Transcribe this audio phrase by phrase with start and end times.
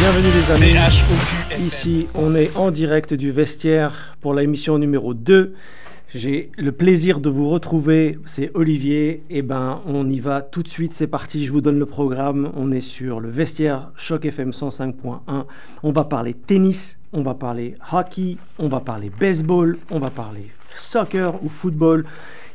[0.00, 1.66] Bienvenue les amis.
[1.66, 5.54] Ici, on est en direct du vestiaire pour la émission numéro 2.
[6.14, 9.24] J'ai le plaisir de vous retrouver, c'est Olivier.
[9.28, 11.86] Et eh ben, on y va tout de suite, c'est parti, je vous donne le
[11.86, 12.52] programme.
[12.54, 15.44] On est sur le vestiaire Choc FM 105.1.
[15.82, 20.46] On va parler tennis, on va parler hockey, on va parler baseball, on va parler
[20.74, 22.04] soccer ou football.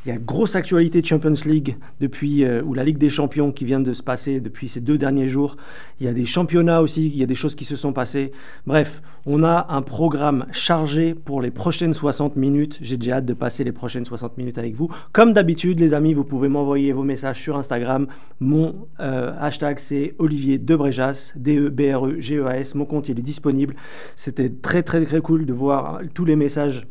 [0.04, 3.08] Il y a une grosse actualité de Champions League depuis, euh, ou la Ligue des
[3.08, 5.56] Champions qui vient de se passer depuis ces deux derniers jours.
[5.98, 8.30] Il y a des championnats aussi, il y a des choses qui se sont passées.
[8.66, 12.78] Bref, on a un programme chargé pour les prochaines 60 minutes.
[12.82, 14.90] J'ai déjà hâte de passer les prochaines 60 minutes avec vous.
[15.12, 18.06] Comme d'habitude, les amis, vous pouvez m'envoyer vos messages sur Instagram.
[18.40, 22.74] Mon euh, hashtag, c'est Olivier Debrejas, D-E-B-R-E-G-E-A-S.
[22.74, 23.74] Mon compte, il est disponible.
[24.16, 26.86] C'était très, très, très cool de voir tous les messages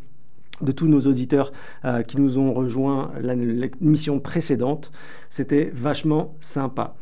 [0.61, 1.51] de tous nos auditeurs
[1.85, 4.91] euh, qui nous ont rejoints l'émission précédente.
[5.29, 6.95] C'était vachement sympa.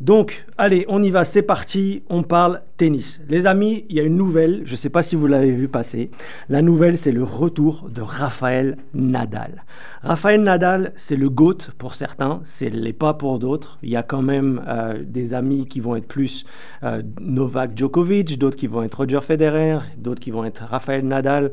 [0.00, 3.20] Donc, allez, on y va, c'est parti, on parle tennis.
[3.28, 5.66] Les amis, il y a une nouvelle, je ne sais pas si vous l'avez vu
[5.66, 6.12] passer.
[6.48, 9.64] La nouvelle, c'est le retour de Raphaël Nadal.
[10.02, 13.80] Raphaël Nadal, c'est le GOAT pour certains, c'est l'est pas pour d'autres.
[13.82, 16.44] Il y a quand même euh, des amis qui vont être plus
[16.84, 21.50] euh, Novak Djokovic, d'autres qui vont être Roger Federer, d'autres qui vont être Raphaël Nadal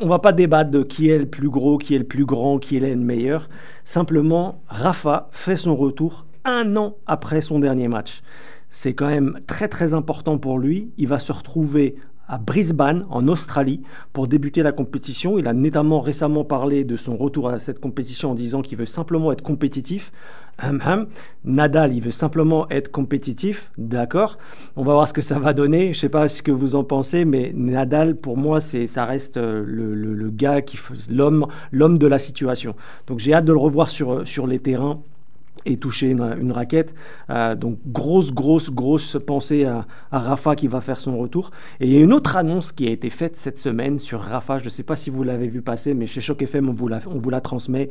[0.00, 2.58] on va pas débattre de qui est le plus gros, qui est le plus grand,
[2.58, 3.48] qui est le meilleur.
[3.84, 8.22] Simplement, Rafa fait son retour un an après son dernier match.
[8.70, 10.92] C'est quand même très très important pour lui.
[10.96, 11.96] Il va se retrouver
[12.28, 15.36] à Brisbane, en Australie, pour débuter la compétition.
[15.36, 18.86] Il a notamment récemment parlé de son retour à cette compétition en disant qu'il veut
[18.86, 20.12] simplement être compétitif.
[21.44, 24.38] Nadal, il veut simplement être compétitif, d'accord.
[24.76, 25.84] On va voir ce que ça va donner.
[25.84, 29.04] Je ne sais pas ce que vous en pensez, mais Nadal, pour moi, c'est, ça
[29.04, 30.78] reste euh, le, gars qui,
[31.10, 32.74] l'homme, l'homme de la situation.
[33.06, 35.00] Donc j'ai hâte de le revoir sur, sur les terrains
[35.66, 36.94] et toucher une, raquette.
[37.30, 41.50] Euh, donc grosse, grosse, grosse pensée à, Rafa qui va faire son retour.
[41.80, 44.58] Et il y a une autre annonce qui a été faite cette semaine sur Rafa.
[44.58, 47.30] Je ne sais pas si vous l'avez vu passer, mais chez Choc FM, on vous
[47.30, 47.88] la transmet.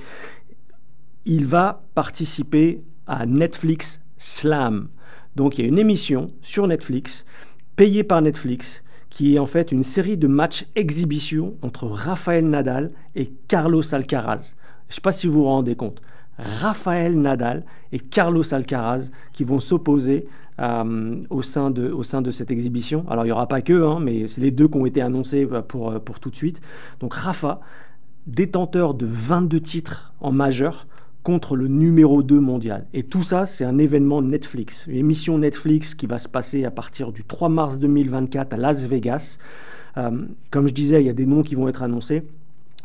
[1.26, 4.90] Il va participer à Netflix Slam.
[5.36, 7.26] Donc il y a une émission sur Netflix,
[7.76, 12.92] payée par Netflix, qui est en fait une série de matchs exhibition entre Rafael Nadal
[13.16, 14.56] et Carlos Alcaraz.
[14.88, 16.02] Je ne sais pas si vous vous rendez compte.
[16.38, 20.28] Rafael Nadal et Carlos Alcaraz qui vont s'opposer
[20.60, 23.06] euh, au, sein de, cette exhibition.
[23.10, 25.48] Alors il n'y aura pas que, hein, mais c'est les deux qui ont été annoncés
[25.52, 26.62] euh, euh, pour tout de suite.
[27.00, 27.60] Donc Rafa,
[28.28, 30.88] détenteur de 22 titres en majeur,
[31.24, 32.88] contre le numéro 2 mondial.
[32.94, 36.72] Et tout ça, c'est un événement Netflix, une émission Netflix qui va se passer à
[36.72, 39.38] partir du 3 mars 2024 à Las Vegas.
[39.96, 42.24] comme je disais, il y a des noms qui vont être annoncés.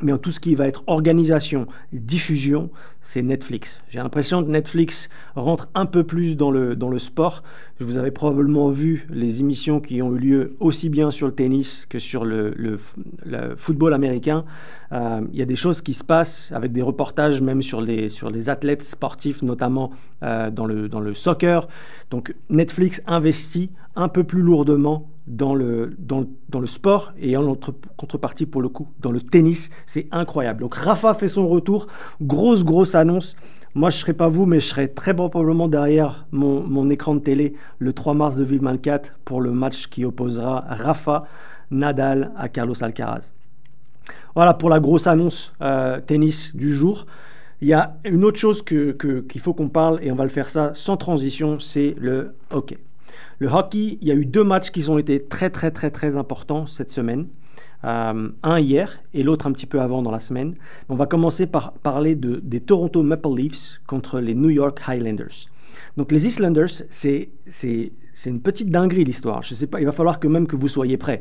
[0.02, 3.80] Mais en tout ce qui va être organisation, diffusion, c'est Netflix.
[3.88, 7.44] J'ai l'impression que Netflix rentre un peu plus dans le, dans le sport.
[7.78, 11.86] Vous avez probablement vu les émissions qui ont eu lieu aussi bien sur le tennis
[11.88, 12.76] que sur le, le,
[13.56, 14.44] football américain.
[14.90, 18.08] Euh, il y a des choses qui se passent avec des reportages même sur les,
[18.08, 19.92] sur les athlètes sportifs, notamment
[20.24, 21.68] euh, dans, le, dans le soccer.
[22.10, 26.26] Donc Netflix investit un peu plus lourdement dans le, dans,
[26.66, 27.56] sport et en
[27.96, 29.70] contrepartie pour le coup dans le tennis.
[29.86, 30.60] C'est incroyable.
[30.60, 31.86] Donc Rafa fait son retour.
[32.20, 33.36] Grosse, grosse annonce.
[33.76, 37.16] Moi, je ne serai pas vous, mais je serai très probablement derrière mon, mon écran
[37.16, 41.24] de télé le 3 mars 2024 pour le match qui opposera Rafa
[41.70, 43.32] Nadal à Carlos Alcaraz.
[44.34, 47.06] Voilà pour la grosse annonce euh, tennis du jour.
[47.60, 50.30] Il y a une autre chose qu'il que, faut qu'on parle, et on va le
[50.30, 52.78] faire ça sans transition, c'est le hockey.
[53.38, 56.16] Le hockey, il y a eu deux matchs qui ont été très très très très
[56.16, 57.26] importants cette semaine.
[57.84, 60.54] Euh, un hier et l'autre un petit peu avant dans la semaine.
[60.88, 65.48] On va commencer par parler de, des Toronto Maple Leafs contre les New York Highlanders.
[65.96, 67.28] Donc les Islanders, c'est
[68.26, 69.42] une petite dinguerie l'histoire.
[69.42, 71.20] Je sais pas, il va falloir que même que vous soyez prêts.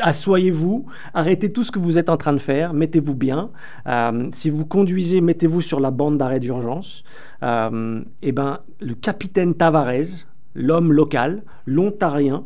[0.00, 3.50] Assoyez-vous, arrêtez tout ce que vous êtes en train de faire, mettez-vous bien.
[3.86, 7.04] Euh, si vous conduisez, mettez-vous sur la bande d'arrêt d'urgence.
[7.42, 12.44] Euh, et eh ben, le capitaine Tavares, l'homme local, l'Ontarien,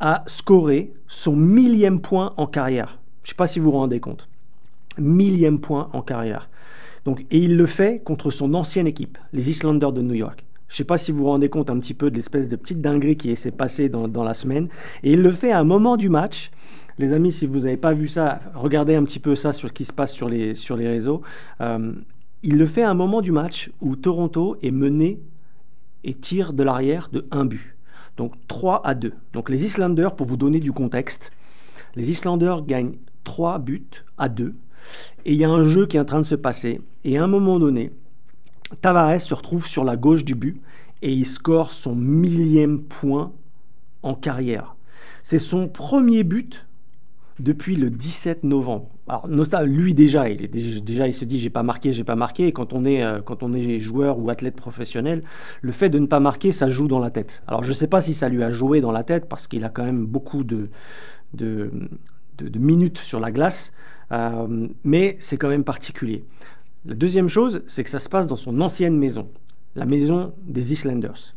[0.00, 2.98] a scoré son millième point en carrière.
[3.22, 4.28] Je ne sais pas si vous vous rendez compte.
[4.98, 6.50] Millième point en carrière.
[7.04, 10.44] Donc, et il le fait contre son ancienne équipe, les Islanders de New York.
[10.68, 12.56] Je ne sais pas si vous vous rendez compte un petit peu de l'espèce de
[12.56, 14.68] petite dinguerie qui s'est passée dans, la semaine.
[15.02, 16.50] Et il le fait à un moment du match.
[16.98, 19.72] Les amis, si vous n'avez pas vu ça, regardez un petit peu ça sur ce
[19.72, 21.22] qui se passe sur les, réseaux.
[21.60, 21.92] Euh,
[22.42, 25.20] il le fait à un moment du match où Toronto est mené
[26.04, 27.76] et tire de l'arrière de un but.
[28.16, 29.12] Donc 3 à 2.
[29.32, 31.32] Donc les Islanders, pour vous donner du contexte,
[31.94, 34.54] les Islanders gagnent 3 buts à 2.
[35.24, 36.80] Et il y a un jeu qui est en train de se passer.
[37.04, 37.92] Et à un moment donné,
[38.80, 40.60] Tavares se retrouve sur la gauche du but
[41.02, 43.32] et il score son millième point
[44.02, 44.76] en carrière.
[45.22, 46.66] C'est son premier but
[47.38, 48.91] depuis le 17 novembre.
[49.08, 52.46] Alors lui déjà, il déjà, il se dit j'ai pas marqué, j'ai pas marqué.
[52.46, 55.22] Et quand on est euh, quand on est joueur ou athlète professionnel,
[55.60, 57.42] le fait de ne pas marquer, ça joue dans la tête.
[57.48, 59.70] Alors je sais pas si ça lui a joué dans la tête parce qu'il a
[59.70, 60.68] quand même beaucoup de
[61.34, 61.70] de,
[62.54, 63.72] minutes sur la glace,
[64.12, 66.24] euh, mais c'est quand même particulier.
[66.84, 69.28] La deuxième chose, c'est que ça se passe dans son ancienne maison,
[69.74, 71.34] la maison des Islanders,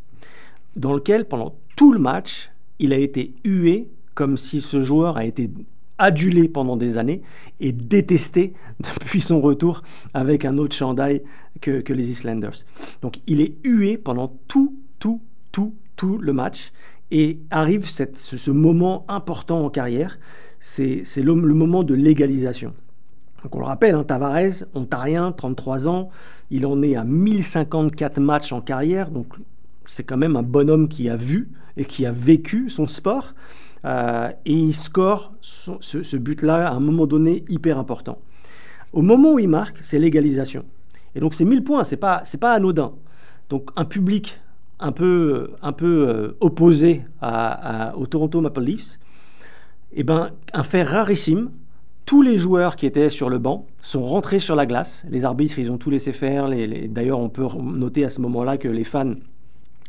[0.74, 5.24] dans lequel pendant tout le match, il a été hué comme si ce joueur a
[5.24, 5.50] été
[5.98, 7.22] adulé pendant des années
[7.60, 9.82] et détesté depuis son retour
[10.14, 11.22] avec un autre chandail
[11.60, 12.64] que, les Islanders.
[13.02, 15.20] Donc il est hué pendant tout, tout,
[15.52, 16.72] tout, tout le match
[17.10, 20.18] et arrive ce, moment important en carrière,
[20.60, 22.74] c'est le, le, moment de l'égalisation.
[23.42, 26.10] Donc on le rappelle, hein, Tavares, ontarien, 33 ans,
[26.50, 29.34] il en est à 1054 matchs en carrière, donc
[29.84, 33.34] c'est quand même un bonhomme qui a vu et qui a vécu son sport.
[33.84, 38.18] Euh, et il score ce, but-là à un moment donné hyper important.
[38.92, 40.64] Au moment où il marque, c'est l'égalisation.
[41.14, 42.92] Et donc c'est 1000 points, c'est pas, c'est pas anodin.
[43.48, 44.40] Donc un public
[44.78, 47.02] un peu, un peu euh, opposé
[47.96, 48.98] au Toronto Maple Leafs,
[49.92, 51.50] et eh ben, un fait rarissime,
[52.06, 55.04] tous les joueurs qui étaient sur le banc sont rentrés sur la glace.
[55.08, 56.48] Les arbitres, ils ont tout laissé faire.
[56.88, 59.14] D'ailleurs, on peut noter à ce moment-là que les fans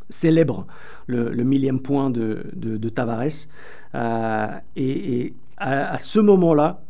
[0.09, 0.65] célèbre
[1.07, 3.47] le, millième point de, Tavares.
[3.95, 6.81] Euh, et, à, ce moment-là,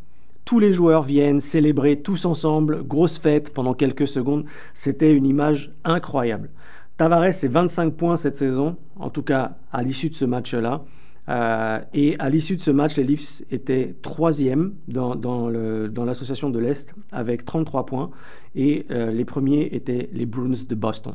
[0.44, 4.44] tous les joueurs viennent célébrer tous ensemble, grosse fête pendant quelques secondes.
[4.74, 6.50] C'était une image incroyable.
[6.96, 10.82] Tavares, c'est 25 points cette saison, en tout cas à l'issue de ce match-là.
[11.28, 15.14] Euh, et à l'issue de ce match, les Leafs étaient troisième dans,
[15.50, 18.10] l'association de l'Est avec 33 points.
[18.54, 21.14] Et euh, les premiers étaient les Bruins de Boston.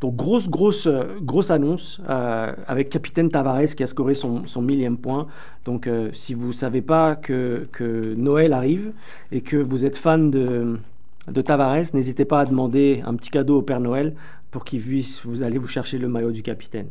[0.00, 4.62] Donc grosse, grosse, euh, grosse annonce euh, avec Capitaine Tavares qui a scoré son, son
[4.62, 5.26] millième point.
[5.64, 8.92] Donc euh, si vous ne savez pas que, que, Noël arrive
[9.32, 10.78] et que vous êtes fan de,
[11.26, 14.14] de Tavares, n'hésitez pas à demander un petit cadeau au Père Noël
[14.52, 16.88] pour qu'il puisse vous aller vous chercher le maillot du capitaine.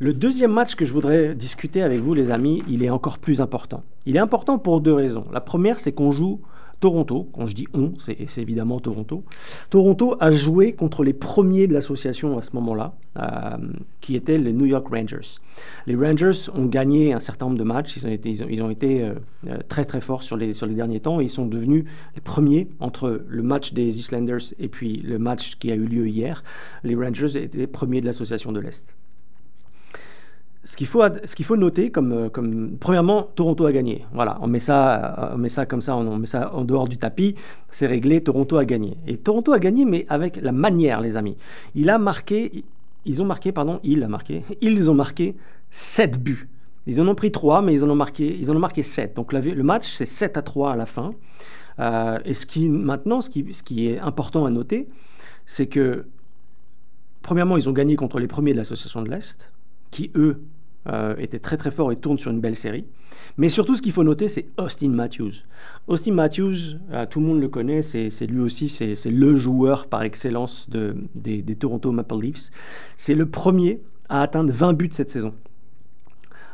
[0.00, 3.40] Le deuxième match que je voudrais discuter avec vous, les amis, il est encore plus
[3.40, 3.84] important.
[4.06, 5.24] Il est important pour deux raisons.
[5.32, 6.40] La première, c'est qu'on joue
[6.84, 9.24] Toronto, quand je dis on, c'est évidemment Toronto.
[9.70, 13.56] Toronto a joué contre les premiers de l'association à ce moment-là, euh,
[14.02, 15.40] qui étaient les New York Rangers.
[15.86, 19.14] Les Rangers ont gagné un certain nombre de matchs, ils ont été, euh,
[19.48, 21.86] euh, très très forts sur les, sur les derniers temps, et ils sont devenus
[22.16, 26.06] les premiers entre le match des Islanders et puis le match qui a eu lieu
[26.06, 26.44] hier.
[26.82, 28.94] Les Rangers étaient premiers de l'association de l'Est
[30.64, 34.06] ce qu'il faut, noter, euh, comme, premièrement, Toronto a gagné.
[34.12, 36.88] Voilà, on met ça, euh, on met ça comme ça, on met ça en dehors
[36.88, 37.34] du tapis,
[37.70, 38.96] c'est réglé, Toronto a gagné.
[39.06, 41.36] Et Toronto a gagné, mais avec la manière, les amis.
[41.74, 45.36] Ils ont marqué, pardon, il a marqué, ils ont marqué
[45.70, 46.48] 7 buts.
[46.86, 49.14] Ils en ont pris 3, mais ils en ont marqué, ils en ont marqué 7.
[49.16, 51.14] Donc le match, c'est 7 à 3 à la fin.
[51.80, 54.88] Euh, et ce qui, maintenant, ce qui est important à noter,
[55.46, 56.06] c'est que,
[57.22, 59.52] premièrement, ils ont gagné contre les premiers de l'association de l'Est,
[59.90, 60.42] qui, eux,
[60.86, 62.84] euh, était très très fort et tourne sur une belle série.
[63.38, 65.44] Mais surtout, ce qu'il faut noter, c'est Austin Matthews.
[65.86, 70.02] Austin Matthews, euh, tout le monde le connaît, c'est lui aussi, c'est le joueur par
[70.02, 72.50] excellence de, des, Toronto Maple Leafs.
[72.96, 75.32] C'est le premier à atteindre 20 buts cette saison.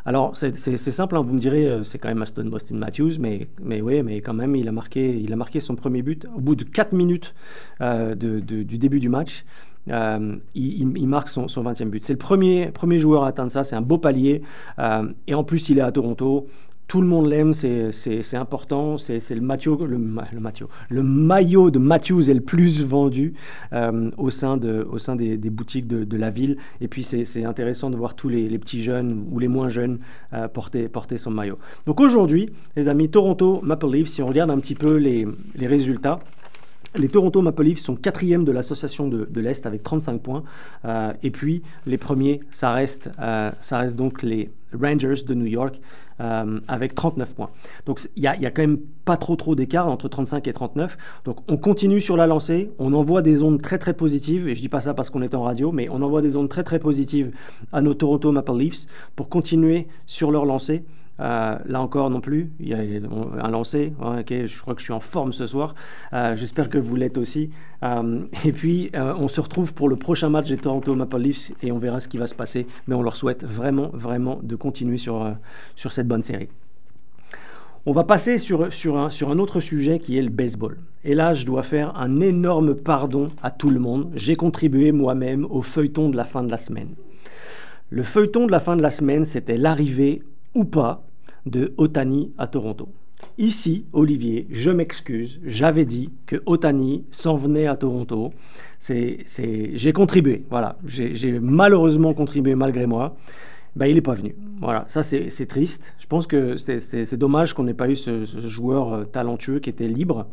[0.05, 3.48] Alors, c'est simple, hein, vous me direz, euh, c'est quand même Aston Austin Matthews, mais,
[3.60, 6.55] oui, mais quand même, il a, marqué, il a marqué son premier but au bout
[6.56, 7.34] de 4 minutes
[7.81, 9.44] du début du match.
[9.89, 12.05] Euh, il, marque son, 20e but.
[12.05, 14.43] C'est le premier, premier joueur à atteindre ça, c'est un beau palier.
[14.79, 16.48] Euh, et en plus, il est à Toronto.
[16.91, 18.97] Tout le monde l'aime, c'est important.
[18.97, 23.35] C'est le, le, le, le maillot de Matthews est le plus vendu
[23.73, 26.56] euh, au sein, des, boutiques de, la ville.
[26.81, 30.01] Et puis c'est intéressant de voir tous les, petits jeunes ou les moins jeunes
[30.53, 31.59] porter, porter son maillot.
[31.87, 35.29] Donc aujourd'hui, les amis, Toronto Maple Leafs, si on regarde un petit peu les
[35.69, 36.19] résultats,
[36.97, 40.43] les Toronto Maple Leafs sont quatrième de l'association de, l'Est avec 35 points.
[40.85, 45.47] Euh, et puis les premiers, ça reste, euh, ça reste donc les Rangers de New
[45.47, 45.81] York
[46.20, 47.51] euh, avec 39 points.
[47.87, 50.99] Donc il n'y a, a, quand même pas trop trop d'écart entre 35 et 39.
[51.25, 54.61] Donc on continue sur la lancée, on envoie des ondes très très positives, et je
[54.61, 56.79] dis pas ça parce qu'on est en radio, mais on envoie des ondes très très
[56.79, 57.32] positives
[57.73, 60.85] à nos Toronto Maple Leafs pour continuer sur leur lancée.
[61.20, 63.93] Euh, là encore non plus, il y a un lancé.
[64.27, 65.74] je crois que je suis en forme ce soir.
[66.12, 67.50] Euh, j'espère que vous l'êtes aussi.
[67.82, 71.72] Euh, et puis, on se retrouve pour le prochain match des Toronto Maple Leafs et
[71.72, 72.67] on verra ce qui va se passer.
[72.86, 75.34] Mais on leur souhaite vraiment, vraiment de continuer sur,
[75.77, 76.48] sur cette bonne série.
[77.86, 80.77] On va passer sur, sur, un, sur un autre sujet qui est le baseball.
[81.03, 84.10] Et là, je dois faire un énorme pardon à tout le monde.
[84.15, 86.91] J'ai contribué moi-même au feuilleton de la fin de la semaine.
[87.89, 90.22] Le feuilleton de la fin de la semaine, c'était l'arrivée
[90.55, 91.09] ou pas
[91.47, 92.89] de Otani à Toronto.
[93.39, 98.32] Ici, Olivier, je m'excuse, j'avais dit que Otani s'en venait à Toronto.
[98.81, 100.79] j'ai contribué, voilà.
[100.87, 103.17] J'ai malheureusement contribué malgré moi.
[103.77, 104.35] Ben, il n'est pas venu.
[104.59, 105.94] Voilà, ça c'est triste.
[105.99, 109.89] Je pense que c'est dommage qu'on n'ait pas eu ce, joueur euh, talentueux qui était
[109.89, 110.27] libre.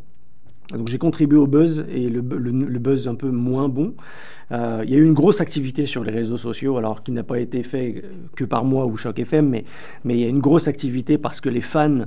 [0.73, 3.93] Donc j'ai contribué au buzz et le, buzz un peu moins bon.
[4.51, 7.23] Euh, il y a eu une grosse activité sur les réseaux sociaux, alors qui n'a
[7.23, 8.03] pas été fait
[8.35, 9.65] que par moi ou Choc FM, mais,
[10.03, 12.05] mais il y a une grosse activité parce que les fans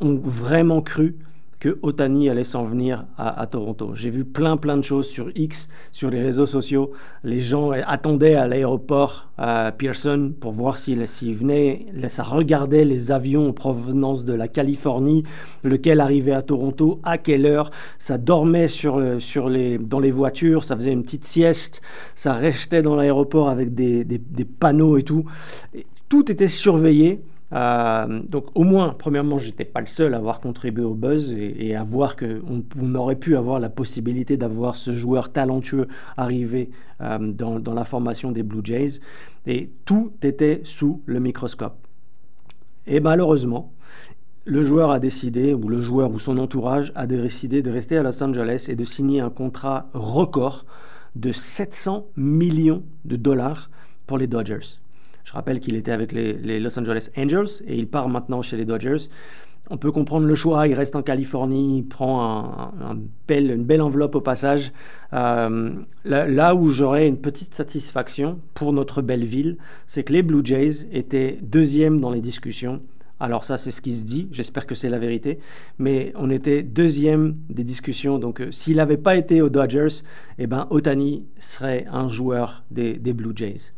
[0.00, 1.16] ont vraiment cru
[1.58, 3.94] que Otani allait s'en venir à, Toronto.
[3.94, 6.92] J'ai vu plein plein de choses sur X, sur les réseaux sociaux.
[7.24, 9.30] Les gens attendaient à l'aéroport
[9.78, 10.98] Pearson pour voir s'il
[11.34, 11.86] venait.
[12.08, 15.22] Ça regardait les avions en provenance de la Californie,
[15.64, 17.70] lequel arrivait à Toronto, à quelle heure.
[17.98, 18.66] Ça dormait
[19.48, 21.80] les, dans les voitures, ça faisait une petite sieste.
[22.14, 24.04] Ça restait dans l'aéroport avec des
[24.58, 25.24] panneaux et tout.
[26.08, 27.22] tout était surveillé.
[27.52, 31.76] Euh, donc au moins, premièrement, j'étais pas le seul à avoir contribué au buzz et,
[31.76, 35.86] à voir qu'on on aurait pu avoir la possibilité d'avoir ce joueur talentueux
[36.16, 39.00] arriver euh, dans, dans, la formation des Blue Jays.
[39.46, 41.76] Et tout était sous le microscope.
[42.88, 43.72] Et malheureusement,
[44.44, 48.02] le joueur a décidé, ou le joueur ou son entourage a décidé de rester à
[48.02, 50.66] Los Angeles et de signer un contrat record
[51.16, 53.70] de 700 millions de dollars
[54.06, 54.78] pour les Dodgers.
[55.26, 58.64] Je rappelle qu'il était avec les, Los Angeles Angels et il part maintenant chez les
[58.64, 59.08] Dodgers.
[59.68, 62.96] On peut comprendre le choix, il reste en Californie, il prend un,
[63.28, 64.72] une belle enveloppe au passage.
[65.12, 65.70] Euh,
[66.04, 70.86] là, où j'aurais une petite satisfaction pour notre belle ville, c'est que les Blue Jays
[70.92, 72.80] étaient deuxième dans les discussions.
[73.18, 75.40] Alors ça, c'est ce qui se dit, j'espère que c'est la vérité,
[75.80, 80.02] mais on était deuxième des discussions, donc euh, s'il n'avait pas été aux Dodgers,
[80.38, 83.72] eh ben, Otani serait un joueur des Blue Jays.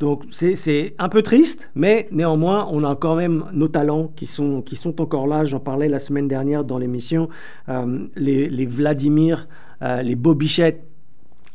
[0.00, 4.62] Donc c'est un peu triste, mais néanmoins, on a quand même nos talents qui sont,
[4.62, 5.44] qui sont encore là.
[5.44, 7.28] J'en parlais la semaine dernière dans l'émission.
[7.68, 9.46] Euh, les, Vladimir,
[9.82, 10.86] euh, les Bobichette,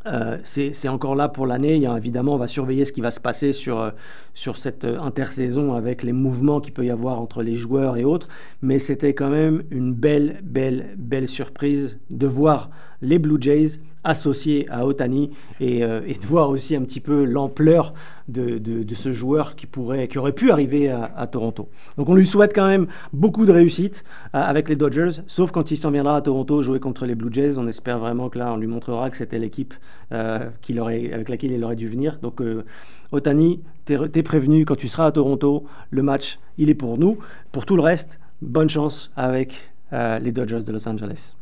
[0.06, 1.82] euh, c'est encore là pour l'année.
[1.96, 3.92] Évidemment, on va surveiller ce qui va se passer sur,
[4.32, 8.28] sur cette intersaison avec les mouvements qu'il peut y avoir entre les joueurs et autres.
[8.62, 12.70] Mais c'était quand même une belle, belle, belle surprise de voir
[13.02, 17.92] les Blue Jays associés à Otani et, et de voir aussi un petit peu l'ampleur
[18.28, 21.68] de, ce joueur qui, pourrait, qui aurait pu arriver à, Toronto.
[21.96, 25.70] Donc on lui souhaite quand même beaucoup de réussite euh, avec les Dodgers, sauf quand
[25.70, 27.58] il s'en viendra à Toronto jouer contre les Blue Jays.
[27.58, 29.74] On espère vraiment que là, on lui montrera que c'était l'équipe
[30.12, 32.18] euh, avec laquelle il aurait dû venir.
[32.22, 32.64] Donc euh,
[33.12, 37.18] Otani, t'es es prévenu, quand tu seras à Toronto, le match, il est pour nous.
[37.52, 41.36] Pour tout le reste, bonne chance avec les Dodgers de Los Angeles.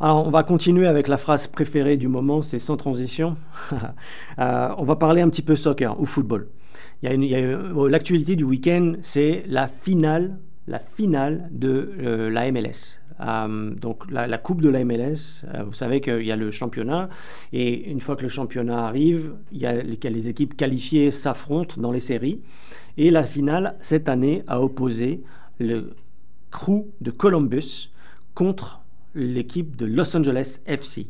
[0.00, 3.36] Alors, on va continuer avec la phrase préférée du moment, c'est sans transition.
[4.40, 6.48] Euh, on va parler un petit peu soccer ou football.
[7.04, 12.98] Oh, l'actualité du week-end, c'est la finale, la finale de euh, la MLS.
[13.20, 17.08] Euh, donc la, coupe de la MLS, vous savez qu'il y a le championnat
[17.52, 21.80] et une fois que le championnat arrive, il y a les, les équipes qualifiées s'affrontent
[21.80, 22.40] dans les séries
[22.96, 25.22] et la finale cette année a opposé
[25.60, 25.94] le
[26.50, 27.92] Crew de Columbus
[28.34, 28.83] contre
[29.14, 31.08] l'équipe de Los Angeles FC.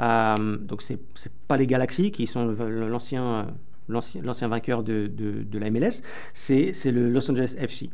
[0.00, 1.00] Euh, donc, ce n'est
[1.48, 3.48] pas les Galaxies qui sont l'ancien
[3.88, 7.90] l'ancien vainqueur de, de, la MLS, c'est le Los Angeles FC.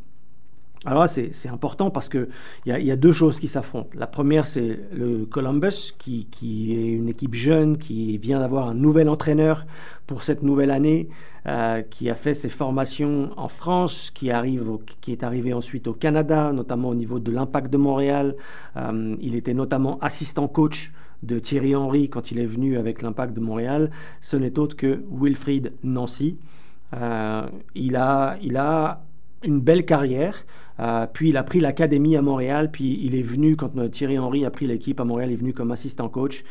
[0.85, 2.29] Alors là, c'est important parce qu'il
[2.65, 3.89] y, a, y a deux choses qui s'affrontent.
[3.95, 6.25] La première, c'est le Columbus, qui,
[6.71, 9.65] est une équipe jeune, qui vient d'avoir un nouvel entraîneur
[10.07, 11.09] pour cette nouvelle année,
[11.47, 15.93] euh, qui a fait ses formations en France, qui, arrive qui est arrivé ensuite au
[15.93, 18.37] Canada, notamment au niveau de l'Impact de Montréal.
[18.77, 20.93] Euh, il était notamment assistant coach
[21.23, 23.91] de Thierry Henry quand il est venu avec l'Impact de Montréal.
[24.21, 26.37] Ce n'est autre que Wilfried Nancy.
[26.95, 29.03] Euh, il, a, il a
[29.43, 30.45] une belle carrière.
[30.79, 34.45] Euh, puis il a pris l'académie à Montréal, puis il est venu, quand Thierry Henry
[34.45, 36.43] a pris l'équipe à Montréal, il est venu comme assistant coach.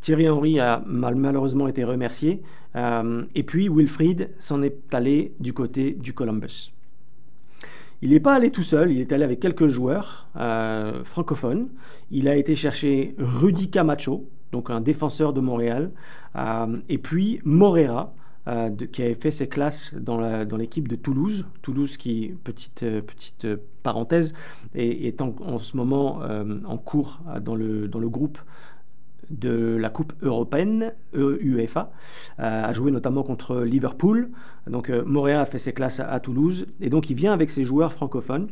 [0.00, 2.42] Thierry Henry a malheureusement été remercié.
[2.74, 6.72] Euh, et puis Wilfried s'en est allé du côté du Columbus.
[8.02, 11.68] Il n'est pas allé tout seul, il est allé avec quelques joueurs euh, francophones.
[12.10, 15.90] Il a été chercher Rudy Camacho, donc un défenseur de Montréal,
[16.90, 18.14] et puis Morera,
[18.48, 20.20] euh, qui avait fait ses classes dans
[20.56, 21.46] l'équipe de Toulouse.
[21.62, 23.02] Toulouse qui, petite, euh,
[23.44, 24.34] euh, parenthèse,
[24.76, 26.20] est, en, ce moment
[26.64, 28.38] en cours dans le, groupe
[29.30, 31.90] de la Coupe européenne, UEFA,
[32.38, 34.30] a joué notamment contre Liverpool.
[34.68, 37.92] Donc Montréal a fait ses classes à, Toulouse, et donc il vient avec ses joueurs
[37.92, 38.48] francophones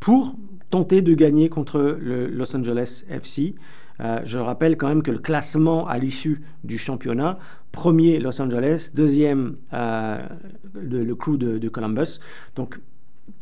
[0.00, 0.34] pour
[0.68, 3.54] tenter de gagner contre le Los Angeles FC.
[3.98, 7.38] Je rappelle quand même que le classement à l'issue du championnat,
[7.72, 12.20] premier Los Angeles, deuxième le, crew de, Columbus.
[12.56, 12.80] Donc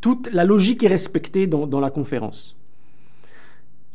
[0.00, 2.56] toute la logique est respectée dans, la conférence.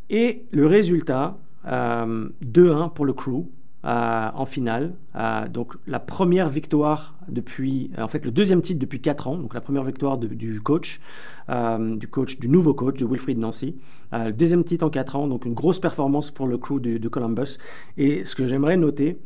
[0.09, 3.45] Et le résultat, 2-1 pour le crew.
[3.85, 4.95] Euh, en finale.
[5.15, 9.37] Euh, donc la première victoire depuis, euh, en fait le deuxième titre depuis 4 ans,
[9.37, 10.99] donc la première victoire du coach,
[11.47, 13.75] du coach, du nouveau coach, de Wilfried Nancy.
[14.11, 17.59] le deuxième titre en 4 ans, donc une grosse performance pour le crew de, Columbus.
[17.97, 19.19] Et ce que j'aimerais noter,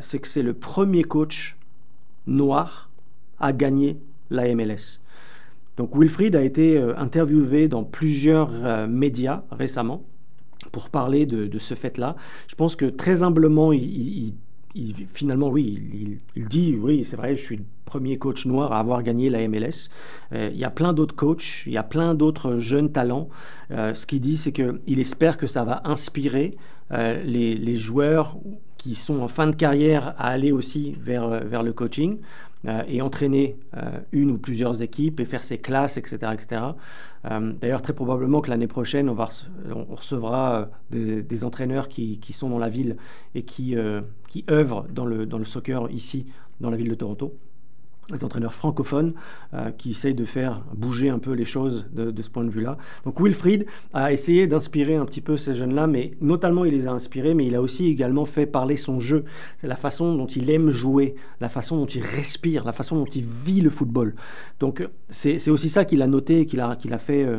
[0.00, 1.56] c'est que c'est le premier coach
[2.26, 2.90] noir
[3.40, 5.00] à gagner la MLS.
[5.78, 10.04] Donc Wilfried a été interviewé dans plusieurs médias récemment
[10.72, 12.16] pour parler de, ce fait-là.
[12.46, 14.34] Je pense que très humblement, il,
[15.12, 19.02] finalement, oui, il, dit, oui, c'est vrai, je suis le premier coach noir à avoir
[19.02, 19.88] gagné la MLS.
[20.32, 23.28] Euh, il y a plein d'autres coachs, il y a plein d'autres jeunes talents.
[23.70, 26.56] Euh, ce qu'il dit, c'est qu'il espère que ça va inspirer
[26.92, 28.36] euh, les, joueurs
[28.76, 32.18] qui sont en fin de carrière à aller aussi vers le coaching.
[32.66, 36.32] Euh, et entraîner euh, une ou plusieurs équipes et faire ses classes, etc.
[36.32, 36.62] etc.
[37.30, 42.68] Euh, d'ailleurs, très probablement que l'année prochaine, on, recevra des, entraîneurs qui, sont dans la
[42.68, 42.96] ville
[43.36, 43.76] et qui,
[44.50, 46.26] œuvrent dans le soccer ici,
[46.60, 47.38] dans la ville de Toronto
[48.12, 49.14] des entraîneurs francophones
[49.54, 52.78] euh, qui essayent de faire bouger un peu les choses de, ce point de vue-là.
[53.04, 56.92] Donc Wilfried a essayé d'inspirer un petit peu ces jeunes-là, mais notamment il les a
[56.92, 59.24] inspirés, mais il a aussi également fait parler son jeu.
[59.58, 63.04] C'est la façon dont il aime jouer, la façon dont il respire, la façon dont
[63.04, 64.14] il vit le football.
[64.60, 67.38] Donc c'est aussi ça qu'il a noté, qu'il a, qu'il a fait euh,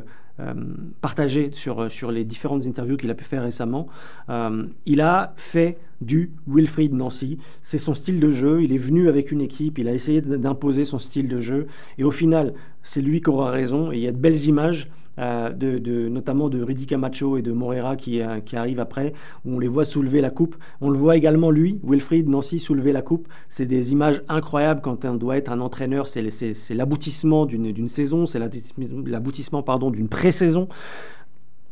[1.02, 3.88] partagé sur, euh, sur les différentes interviews qu'il a pu faire récemment.
[4.30, 7.40] Euh, il a fait du Wilfried Nancy.
[7.62, 8.64] C'est son style de jeu.
[8.64, 9.78] Il est venu avec une équipe.
[9.78, 11.68] Il a essayé d'imposer son style de jeu.
[11.98, 12.54] Et au final,
[12.84, 13.92] c'est lui qui aura raison.
[13.92, 17.96] Et il y a de belles images euh, notamment de Rudy Camacho et de Morera
[17.96, 19.14] qui, euh, qui arrivent après,
[19.46, 20.56] où on les voit soulever la coupe.
[20.82, 23.28] On le voit également lui, Wilfried Nancy, soulever la coupe.
[23.50, 26.08] C'est des images incroyables quand on doit être un entraîneur.
[26.08, 30.68] C'est l'aboutissement d'une saison, c'est l'aboutissement pardon d'une pré-saison,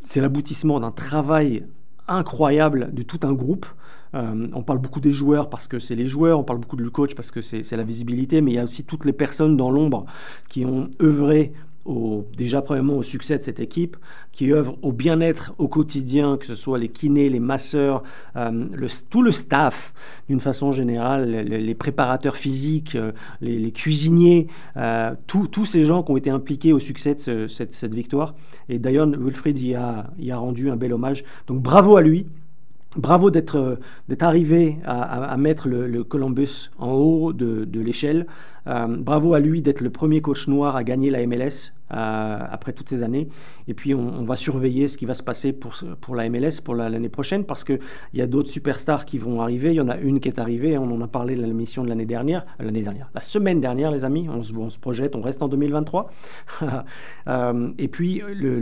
[0.03, 1.65] c'est l'aboutissement d'un travail
[2.07, 3.65] incroyable de tout un groupe.
[4.15, 6.89] Euh, on parle beaucoup des joueurs parce que c'est les joueurs, on parle beaucoup du
[6.89, 9.69] coach parce que c'est la visibilité, mais il y a aussi toutes les personnes dans
[9.69, 10.05] l'ombre
[10.47, 11.51] qui ont œuvré
[12.35, 13.97] déjà premièrement au succès de cette équipe,
[14.31, 18.03] qui œuvre au bien-être au quotidien, que ce soit les kinés, les masseurs,
[18.35, 18.67] euh,
[19.09, 19.93] tout le staff
[20.27, 26.17] d'une façon générale, les, préparateurs physiques, euh, les, cuisiniers, euh, tous ces gens qui ont
[26.17, 28.35] été impliqués au succès de cette, victoire.
[28.69, 31.23] Et d'ailleurs, Wilfried y a, y a rendu un bel hommage.
[31.47, 32.27] Donc bravo à lui.
[32.95, 33.77] Bravo d'être
[34.21, 38.25] arrivé à, mettre le, Columbus en haut de, de l'échelle.
[38.67, 42.89] Bravo à lui d'être le premier coach noir à gagner la MLS euh, après toutes
[42.89, 43.29] ces années.
[43.69, 46.75] Et puis on, va surveiller ce qui va se passer pour, pour la MLS pour
[46.75, 47.79] l'année prochaine parce qu'il
[48.13, 49.69] y a d'autres superstars qui vont arriver.
[49.69, 51.87] Il y en a une qui est arrivée, on en a parlé dans l'émission de
[51.87, 55.41] l'année dernière, euh, l'année dernière, la semaine dernière les amis, on se, projette, on reste
[55.41, 56.09] en 2023.
[57.27, 58.59] Euh, et puis le,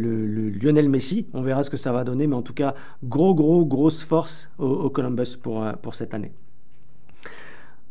[0.50, 3.66] Lionel Messi, on verra ce que ça va donner, mais en tout cas, gros, gros,
[3.66, 6.32] grosse force au, Columbus pour, pour cette année.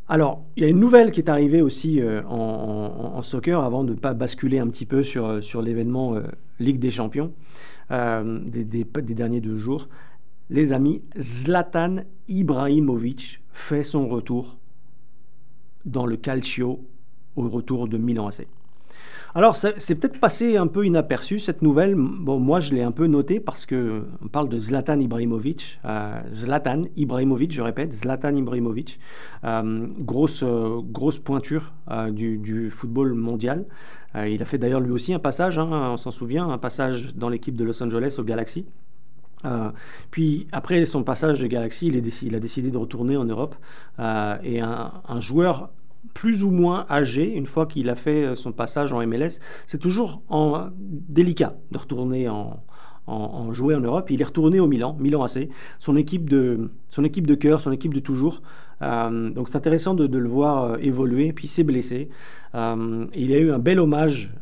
[0.06, 3.94] Alors, il y a une nouvelle qui est arrivée aussi euh, en, soccer, avant de
[3.94, 6.22] ne pas basculer un petit peu sur, euh, l'événement euh,
[6.58, 7.32] Ligue des Champions
[7.90, 9.88] des, des, derniers deux jours.
[10.50, 14.58] Les amis, Zlatan Ibrahimovic fait son retour
[15.84, 16.80] dans le Calcio
[17.36, 18.46] au retour de Milan AC.
[19.36, 21.96] Alors, c'est peut-être passé un peu inaperçu cette nouvelle.
[21.96, 25.80] Bon, moi, je l'ai un peu noté parce que on parle de Zlatan Ibrahimovic.
[25.84, 29.00] Euh, Zlatan Ibrahimovic, je répète, Zlatan Ibrahimovic,
[29.42, 31.72] euh, grosse, euh, grosse pointure
[32.12, 33.66] du, football mondial.
[34.14, 37.28] il a fait d'ailleurs lui aussi un passage, hein, on s'en souvient, un passage dans
[37.28, 38.66] l'équipe de Los Angeles au Galaxy.
[40.12, 43.56] puis après son passage de Galaxy, il, a décidé de retourner en Europe.
[43.98, 45.70] et un joueur
[46.12, 49.80] plus ou moins âgé, une fois qu'il a fait euh, son passage en MLS, c'est
[49.80, 52.60] toujours en, délicat de retourner en,
[53.52, 54.10] jouer en Europe.
[54.10, 57.72] Il est retourné au Milan, Milan AC, son équipe de, son équipe de cœur, son
[57.72, 58.42] équipe de toujours.
[58.82, 61.32] Euh, donc c'est intéressant de, le voir euh, évoluer.
[61.32, 62.08] Puis s'est blessé.
[62.54, 64.32] Euh, il y a eu un bel hommage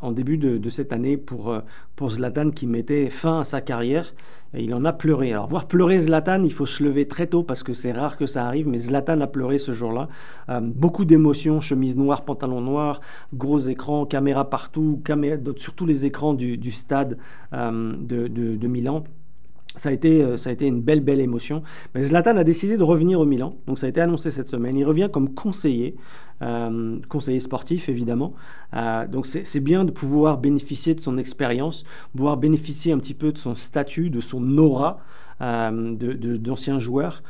[0.00, 1.56] en début de, cette année pour,
[1.96, 4.12] pour Zlatan qui mettait fin à sa carrière.
[4.54, 5.32] Il en a pleuré.
[5.32, 8.26] Alors voir pleurer Zlatan, il faut se lever très tôt parce que c'est rare que
[8.26, 8.66] ça arrive.
[8.66, 10.08] Mais Zlatan a pleuré ce jour-là.
[10.60, 13.00] beaucoup d'émotions, chemise noire, pantalon noir,
[13.32, 17.18] gros écran, caméra partout, caméra, sur tous les écrans du, stade
[17.52, 19.04] de, de Milan.
[19.76, 21.62] Ça a, été, euh, ça a été une belle, belle émotion.
[21.94, 23.56] Mais Zlatan a décidé de revenir au Milan.
[23.66, 24.76] Donc ça a été annoncé cette semaine.
[24.76, 25.96] Il revient comme conseiller,
[26.42, 28.34] euh, conseiller sportif évidemment.
[28.74, 31.84] Euh, donc c'est bien de pouvoir bénéficier de son expérience,
[32.16, 34.98] pouvoir bénéficier un petit peu de son statut, de son aura
[35.40, 37.22] d'ancien joueur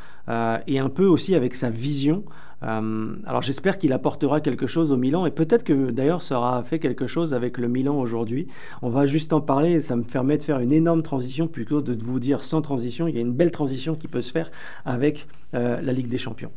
[0.67, 2.25] et un peu aussi avec sa vision
[2.63, 6.79] euh, alors j'espère qu'il apportera quelque chose au Milan et peut-être que d'ailleurs ça fait
[6.79, 8.49] quelque chose avec le Milan aujourd'hui.
[8.83, 11.97] On va juste en parler, ça me permet de faire une énorme transition plutôt de
[12.03, 13.09] vous dire sans transition.
[13.09, 14.51] Il y a une belle transition qui peut se faire
[14.85, 16.51] avec euh, la Ligue des Champions.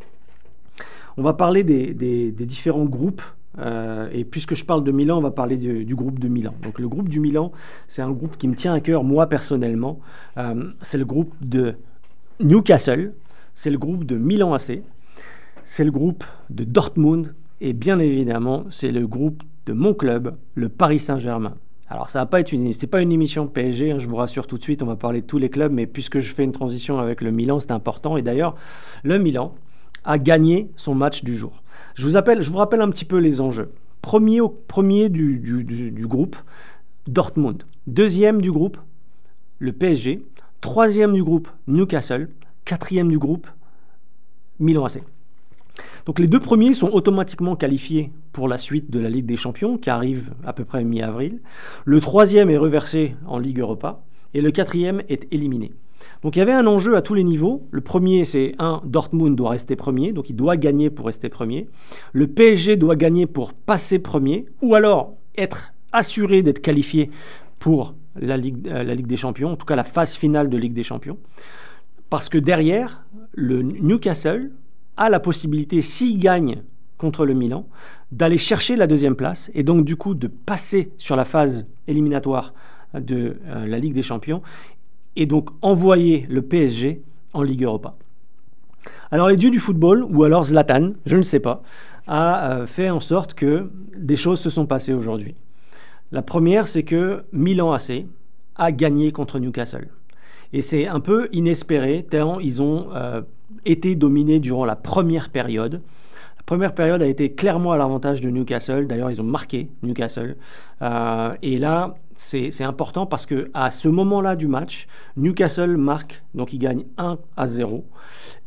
[1.16, 3.22] On va parler des, différents groupes
[3.60, 6.56] euh, et puisque je parle de Milan, on va parler du, du, groupe de Milan.
[6.64, 7.52] Donc le groupe du Milan,
[7.88, 10.00] c'est un groupe qui me tient à cœur, moi personnellement.
[10.82, 11.76] c'est le groupe de
[12.40, 13.14] Newcastle,
[13.54, 14.82] c'est le groupe de Milan AC,
[15.66, 20.70] c'est le groupe de Dortmund et bien évidemment, c'est le groupe de mon club, le
[20.70, 21.56] Paris Saint-Germain.
[21.88, 24.58] Alors ça va pas être une, pas une émission PSG, hein, je vous rassure tout
[24.58, 27.00] de suite, on va parler de tous les clubs, mais puisque je fais une transition
[27.00, 28.18] avec le Milan, c'est important.
[28.18, 28.56] Et d'ailleurs,
[29.04, 29.54] le Milan
[30.04, 31.64] a gagné son match du jour.
[31.96, 33.72] Je vous, rappelle un petit peu les enjeux.
[34.02, 36.36] Premier, premier du, du groupe,
[37.08, 37.64] Dortmund.
[37.88, 38.78] Deuxième du groupe,
[39.60, 40.26] le PSG.
[40.62, 42.30] Troisième du groupe, Newcastle.
[42.66, 43.48] Quatrième du groupe,
[44.60, 45.02] Milan AC.
[46.06, 49.78] Donc les deux premiers sont automatiquement qualifiés pour la suite de la Ligue des Champions
[49.78, 51.42] qui arrive à peu près mi-avril.
[51.86, 55.72] Le troisième est reversé en Ligue Europa et le quatrième est éliminé.
[56.22, 57.68] Donc il y avait un enjeu à tous les niveaux.
[57.72, 61.68] Le premier, c'est un, Dortmund doit rester premier, donc il doit gagner pour rester premier.
[62.12, 67.10] Le PSG doit gagner pour passer premier, ou alors être assuré d'être qualifié
[67.60, 70.58] pour la Ligue, euh, la Ligue des Champions, en tout cas la phase finale de
[70.58, 71.18] Ligue des Champions.
[72.10, 74.52] Parce que derrière, le Newcastle
[74.98, 76.64] a la possibilité, s'il gagne
[76.98, 77.68] contre le Milan,
[78.12, 82.54] d'aller chercher la deuxième place et donc du coup de passer sur la phase éliminatoire
[82.94, 84.42] de euh, la Ligue des Champions
[85.16, 87.02] et donc envoyer le PSG
[87.34, 87.96] en Ligue Europa.
[89.12, 91.62] Alors les dieux du football, ou alors Zlatan, je ne sais pas,
[92.08, 95.36] a euh, fait en sorte que des choses se sont passées aujourd'hui.
[96.12, 98.06] La première, c'est que Milan AC
[98.56, 99.88] a gagné contre Newcastle.
[100.54, 103.22] Et c'est un peu inespéré, tant ils ont euh,
[103.66, 105.82] été dominés durant la première période.
[106.38, 108.86] La première période a été clairement à l'avantage de Newcastle.
[108.86, 110.36] D'ailleurs, ils ont marqué Newcastle.
[110.82, 114.88] Euh, et là, c'est important parce que à ce moment-là du match,
[115.18, 117.86] Newcastle marque, donc ils gagnent 1 à 0.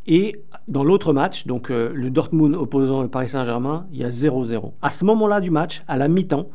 [0.07, 4.11] Et dans l'autre match, donc euh, le Dortmund opposant le Paris Saint-Germain, il y a
[4.11, 4.73] 0-0.
[4.83, 6.49] À ce moment-là du match, à la mi-temps,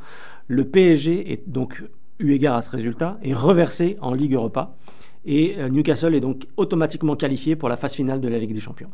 [0.48, 1.84] le PSG est donc
[2.20, 4.76] eu égard à ce résultat est reversé en Ligue Europa
[5.26, 8.60] et euh, Newcastle est donc automatiquement qualifié pour la phase finale de la Ligue des
[8.60, 8.90] Champions.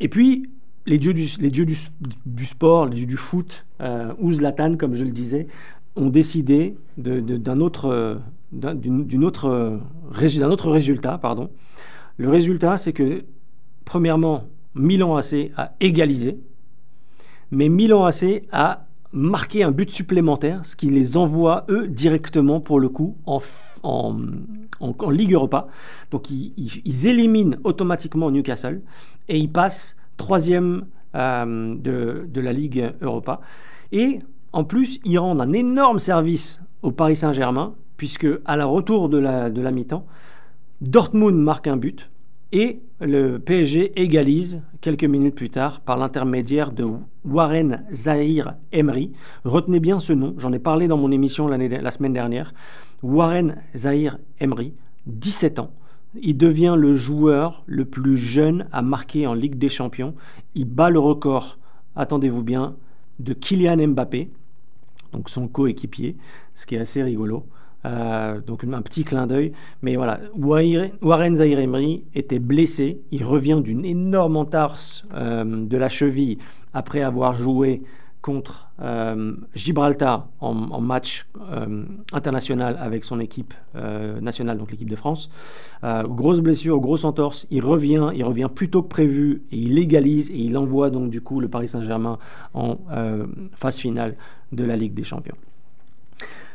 [0.00, 0.48] Et puis,
[0.86, 1.26] les dieux du,
[2.44, 5.46] sport, les dieux du foot, euh, ou Zlatan, comme je le disais,
[5.94, 8.10] ont décidé d'un autre
[10.70, 11.18] résultat.
[11.18, 11.50] Pardon.
[12.16, 13.24] Le résultat, c'est que,
[13.84, 16.38] premièrement, Milan AC a égalisé,
[17.50, 22.80] mais Milan AC a marquer un but supplémentaire, ce qui les envoie, eux, directement, pour
[22.80, 23.40] le coup, en,
[25.10, 25.68] Ligue Europa.
[26.10, 28.80] Donc, ils, éliminent automatiquement Newcastle
[29.28, 33.40] et ils passent troisième euh, de, la Ligue Europa.
[33.92, 34.20] Et
[34.52, 39.18] en plus, ils rendent un énorme service au Paris Saint-Germain, puisque à la retour de
[39.18, 40.06] la mi-temps,
[40.80, 42.10] Dortmund marque un but
[42.52, 46.86] et le PSG égalise quelques minutes plus tard par l'intermédiaire de
[47.24, 49.12] Warren Zahir Emery.
[49.44, 52.52] Retenez bien ce nom, j'en ai parlé dans mon émission la semaine dernière.
[53.02, 54.74] Warren Zahir Emery,
[55.06, 55.72] 17 ans.
[56.20, 60.14] Il devient le joueur le plus jeune à marquer en Ligue des Champions.
[60.54, 61.58] Il bat le record,
[61.96, 62.76] attendez-vous bien,
[63.18, 64.30] de Kylian Mbappé,
[65.12, 66.16] donc son coéquipier,
[66.54, 67.46] ce qui est assez rigolo.
[67.84, 69.52] Euh, donc un petit clin d'œil.
[69.82, 71.58] Mais voilà, Warren Zahir
[72.14, 73.00] était blessé.
[73.10, 76.38] Il revient d'une énorme entarse euh, de la cheville
[76.74, 77.82] après avoir joué
[78.20, 81.26] contre euh, Gibraltar en, match
[82.12, 83.52] international avec son équipe
[84.20, 85.28] nationale, donc l'équipe de France.
[85.82, 87.48] grosse blessure, grosse entorse.
[87.50, 91.10] Il revient, il revient plus tôt que prévu et il égalise et il envoie donc
[91.10, 92.18] du coup le Paris Saint-Germain
[92.54, 92.78] en
[93.54, 94.14] phase finale
[94.52, 95.36] de la Ligue des Champions.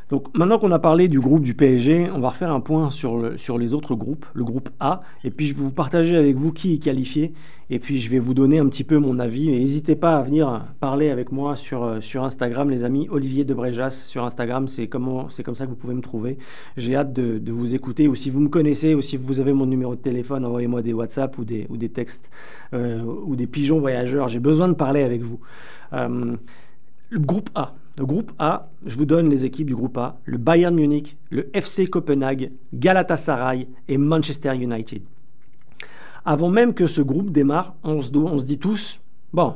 [0.10, 3.34] Donc maintenant qu'on a parlé du groupe du PSG, on va refaire un point sur,
[3.38, 6.54] sur les autres groupes, le groupe A, et puis je vais vous partager avec vous
[6.54, 7.34] qui est qualifié,
[7.70, 9.50] et puis je vais vous donner un petit peu mon avis.
[9.50, 13.10] N'hésitez pas à venir parler avec moi sur, euh, sur Instagram, les amis.
[13.12, 16.38] Olivier de Bréjas sur Instagram, c'est comme ça que vous pouvez me trouver.
[16.78, 19.66] J'ai hâte de, vous écouter, ou si vous me connaissez, ou si vous avez mon
[19.66, 22.32] numéro de téléphone, envoyez-moi des WhatsApp ou des, ou des textes,
[22.74, 24.30] euh, ou des pigeons voyageurs.
[24.30, 25.40] J'ai besoin de parler avec vous.
[25.92, 26.38] Euh,
[27.10, 27.76] le groupe A.
[27.98, 31.50] Le groupe A, je vous donne les équipes du groupe A, le Bayern Munich, le
[31.58, 35.02] FC Copenhague, Galatasaray et Manchester United.
[36.24, 39.00] Avant même que ce groupe démarre, on se, dit tous,
[39.34, 39.56] bon,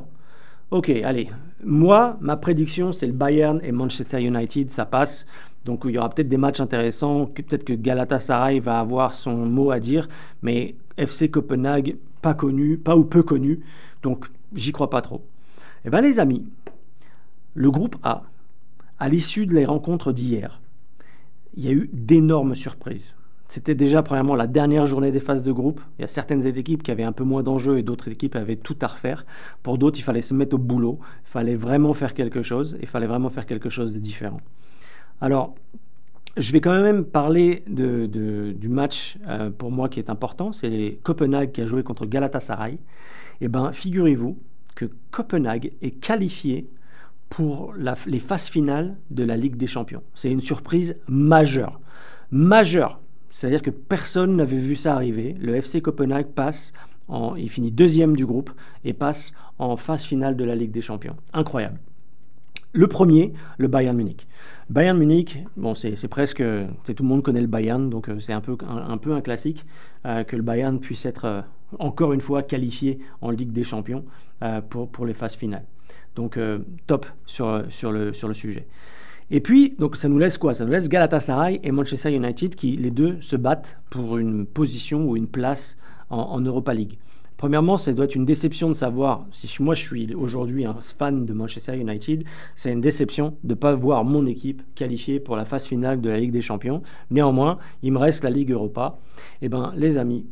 [0.72, 1.28] ok, allez,
[1.62, 5.24] moi, ma prédiction, c'est le Bayern et Manchester United, ça passe.
[5.64, 9.70] Donc il y aura peut-être des matchs intéressants, peut-être que Galatasaray va avoir son mot
[9.70, 10.08] à dire,
[10.42, 13.60] mais FC Copenhague, pas connu, pas ou peu connu,
[14.02, 15.24] donc j'y crois pas trop.
[15.84, 16.44] Eh bien les amis,
[17.54, 18.24] le groupe A,
[19.02, 20.60] à l'issue de les rencontres d'hier,
[21.56, 23.16] il y a eu d'énormes surprises.
[23.48, 25.80] C'était déjà premièrement la dernière journée des phases de groupe.
[25.98, 28.54] Il y a certaines équipes qui avaient un peu moins d'enjeux et d'autres équipes avaient
[28.54, 29.26] tout à refaire.
[29.64, 32.86] Pour d'autres, il fallait se mettre au boulot, il fallait vraiment faire quelque chose, il
[32.86, 34.36] fallait vraiment faire quelque chose de différent.
[35.20, 35.56] Alors,
[36.36, 40.52] je vais quand même parler du match euh, pour moi qui est important.
[40.52, 42.78] C'est Copenhague qui a joué contre Galatasaray.
[43.40, 44.38] Eh bien, figurez-vous
[44.76, 46.68] que Copenhague est qualifié
[47.32, 47.72] pour
[48.06, 50.02] les phases finales de la Ligue des Champions.
[50.14, 51.80] C'est une surprise majeure.
[52.30, 53.00] Majeure.
[53.30, 55.34] C'est-à-dire que personne n'avait vu ça arriver.
[55.40, 56.74] Le FC Copenhague passe,
[57.08, 58.50] en, il finit deuxième du groupe
[58.84, 61.16] et passe en phase finale de la Ligue des Champions.
[61.32, 61.78] Incroyable.
[62.74, 64.26] Le premier, le Bayern Munich.
[64.68, 66.42] Bayern Munich, bon, c'est presque,
[66.84, 69.64] tout le monde connaît le Bayern, donc euh, c'est un peu un, classique
[70.04, 71.40] euh, que le Bayern puisse être euh,
[71.78, 74.04] encore une fois qualifié en Ligue des Champions
[74.68, 75.64] pour les phases finales.
[76.14, 76.38] Donc
[76.86, 78.66] top sur, sur, le, sujet.
[79.30, 80.52] Et puis, donc ça nous laisse quoi?
[80.52, 85.08] Ça nous laisse Galatasaray et Manchester United qui, les deux, se battent pour une position
[85.08, 85.76] ou une place
[86.10, 86.98] en Europa League.
[87.42, 91.24] Premièrement, ça doit être une déception de savoir, si moi je suis aujourd'hui un fan
[91.24, 92.22] de Manchester United,
[92.54, 96.08] c'est une déception de ne pas voir mon équipe qualifiée pour la phase finale de
[96.08, 96.84] la Ligue des Champions.
[97.10, 99.00] Néanmoins, il me reste la Ligue Europa.
[99.40, 100.24] Eh bien, les amis,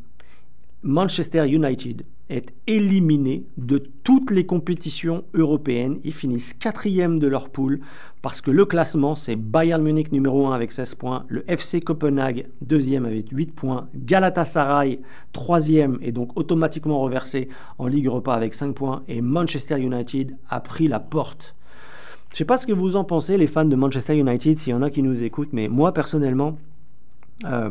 [0.83, 5.99] Manchester United est éliminé de toutes les compétitions européennes.
[6.05, 7.81] Ils finissent quatrième de leur poule
[8.23, 12.47] parce que le classement, c'est Bayern Munich numéro 1 avec 16 points, le FC Copenhague
[12.63, 15.01] deuxième avec 8 points, Galatasaray
[15.35, 20.61] troisième et donc automatiquement reversé en Ligue Europa avec 5 points et Manchester United a
[20.61, 21.55] pris la porte.
[22.31, 24.71] Je ne sais pas ce que vous en pensez, les fans de Manchester United, s'il
[24.71, 26.57] y en a qui nous écoutent, mais moi personnellement,
[27.45, 27.71] euh,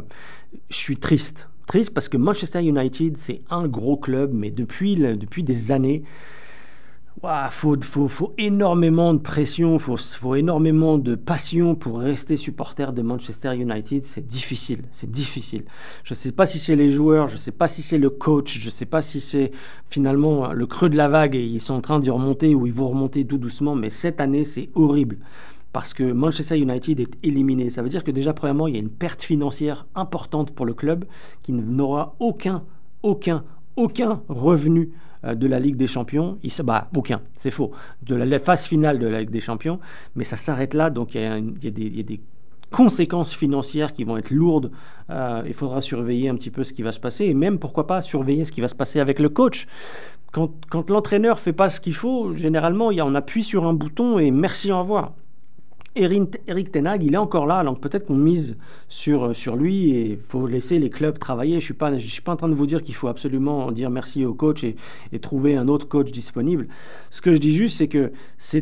[0.69, 1.49] je suis triste
[1.93, 6.03] parce que Manchester United, c'est un gros club, mais depuis, depuis des années,
[7.21, 12.37] il faut, faut, faut, énormément de pression, il faut, faut, énormément de passion pour rester
[12.37, 14.05] supporter de Manchester United.
[14.05, 15.65] C'est difficile, c'est difficile.
[16.03, 18.09] Je ne sais pas si c'est les joueurs, je ne sais pas si c'est le
[18.09, 19.51] coach, je ne sais pas si c'est
[19.89, 22.73] finalement le creux de la vague et ils sont en train d'y remonter ou ils
[22.73, 25.17] vont remonter tout doucement, mais cette année, c'est horrible
[25.71, 27.69] parce que Manchester United est éliminé.
[27.69, 30.73] Ça veut dire que déjà, premièrement, il y a une perte financière importante pour le
[30.73, 31.05] club
[31.43, 32.63] qui n'aura aucun,
[33.03, 33.43] aucun,
[33.75, 34.91] aucun revenu
[35.25, 36.37] euh, de la Ligue des Champions.
[36.43, 37.71] Il se, bat aucun, c'est faux.
[38.03, 39.79] De la phase finale de la Ligue des Champions,
[40.15, 40.89] mais ça s'arrête là.
[40.89, 42.21] Donc il y, a, des,
[42.71, 44.71] conséquences financières qui vont être lourdes.
[45.09, 47.87] Euh, il faudra surveiller un petit peu ce qui va se passer et même, pourquoi
[47.87, 49.65] pas, surveiller ce qui va se passer avec le coach.
[50.31, 53.73] Quand, quand l'entraîneur fait pas ce qu'il faut, généralement, y a, on appuie sur un
[53.73, 55.13] bouton et merci, au revoir.
[55.95, 60.11] Eric Tenag, il est encore là, donc peut-être qu'on mise sur, euh, sur lui et
[60.11, 61.53] il faut laisser les clubs travailler.
[61.53, 63.89] Je ne suis, pas, suis pas en train de vous dire qu'il faut absolument dire
[63.89, 64.75] merci au coach et,
[65.11, 66.67] et, trouver un autre coach disponible.
[67.09, 68.61] Ce que je dis juste, c'est que c'est,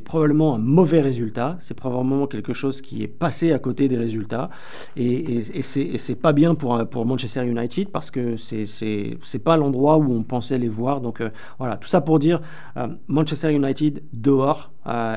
[0.00, 4.50] probablement un mauvais résultat, c'est probablement quelque chose qui est passé à côté des résultats
[4.96, 9.38] et, et, c'est, c'est pas bien pour, pour Manchester United parce que c'est, c'est, c'est
[9.38, 11.00] pas l'endroit où on pensait les voir.
[11.00, 12.40] Donc euh, voilà, tout ça pour dire
[12.76, 14.73] euh, Manchester United dehors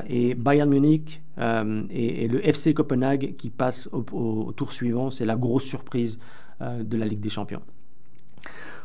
[0.08, 5.10] et Bayern Munich euh, et, le FC Copenhague qui passe au, tour suivant.
[5.10, 6.18] C'est la grosse surprise
[6.60, 7.62] euh, de la Ligue des Champions.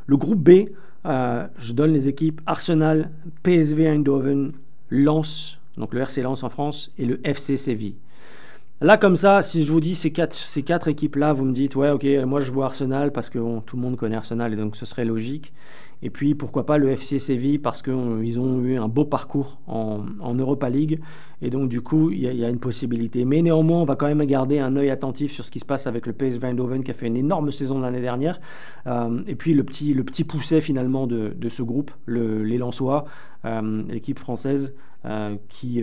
[0.06, 0.70] Le groupe B,
[1.06, 4.54] euh, je donne les équipes Arsenal, PSV Eindhoven,
[4.90, 7.96] Lens, donc le RC Lens en France, et le FC Séville.
[8.84, 12.06] Là, comme ça, si je vous dis ces quatre, équipes-là, vous me dites, ouais, ok,
[12.28, 15.06] moi je vois Arsenal parce que tout le monde connaît Arsenal et donc ce serait
[15.06, 15.54] logique.
[16.02, 20.36] Et puis, pourquoi pas le FC Séville parce qu'ils ont eu un beau parcours en,
[20.36, 21.00] Europa League.
[21.42, 23.24] Et donc, du coup, il y, a une possibilité.
[23.24, 25.88] Mais néanmoins, on va quand même garder un œil attentif sur ce qui se passe
[25.88, 28.42] avec le PSV Eindhoven qui a fait une énorme saison l'année dernière.
[28.88, 33.06] Euh, et puis, le petit, le pousset finalement de, ce groupe, le, les Lensois,
[33.46, 34.74] euh, l'équipe française
[35.06, 35.82] euh, qui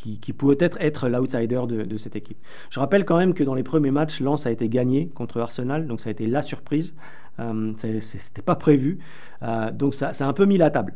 [0.00, 2.38] qui, pourrait être être l'outsider de, cette équipe.
[2.70, 5.86] Je rappelle quand même que dans les premiers matchs, Lens a été gagné contre Arsenal,
[5.86, 6.94] donc ça a été la surprise.
[7.38, 8.98] Euh, C'était pas prévu,
[9.42, 10.94] euh, donc ça, a un peu mis la table.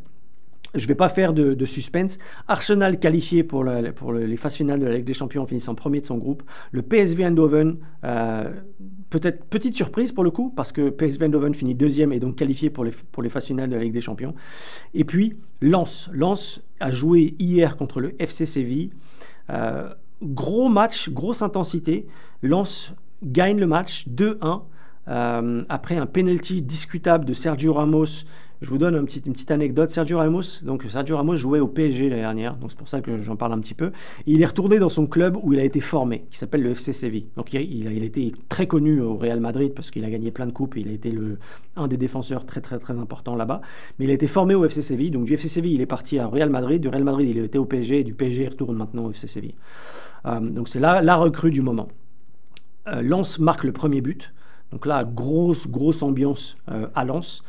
[0.75, 2.19] Je ne vais pas faire de, suspense.
[2.49, 3.65] Arsenal qualifié pour,
[3.95, 6.43] pour les phases finales de la Ligue des Champions en finissant premier de son groupe.
[6.73, 8.51] Le PSV Eindhoven, euh,
[9.11, 12.71] peut-être petite surprise pour le coup, parce que PSV Eindhoven finit deuxième et donc qualifié
[12.71, 14.35] pour les, phases finales de la Ligue des Champions.
[14.95, 16.11] Et puis Lens.
[16.13, 18.91] Lens a joué hier contre le FC Séville.
[19.51, 19.89] Euh,
[20.23, 22.07] gros match, grosse intensité.
[22.43, 24.63] Lens gagne le match 2-1.
[25.07, 28.25] Euh, après un penalty discutable de Sergio Ramos
[28.61, 29.91] je vous donne une petite, anecdote.
[29.91, 33.19] Sergio Ramos, donc Sergio Ramos jouait au PSG l'année dernière, donc c'est pour ça que
[33.19, 33.93] j'en parle un petit peu.
[34.27, 36.93] il est retourné dans son club où il a été formé, qui s'appelle le FC
[36.93, 37.27] Séville.
[37.37, 40.53] Donc il, a, été très connu au Real Madrid parce qu'il a gagné plein de
[40.53, 40.77] coupes.
[40.77, 41.15] il a été
[41.77, 43.61] un des défenseurs très très très importants là-bas.
[43.99, 45.11] Mais il a été formé au FC Séville.
[45.11, 46.81] Donc du FC Séville, il est parti à Real Madrid.
[46.81, 48.05] Du Real Madrid, il été au PSG.
[48.05, 49.55] Du PSG, il retourne maintenant au FC Séville.
[50.27, 51.89] Euh, donc c'est la recrue du moment.
[52.89, 54.33] Euh, Lens marque le premier but.
[54.73, 57.43] Donc là, grosse, grosse ambiance euh, à Lens.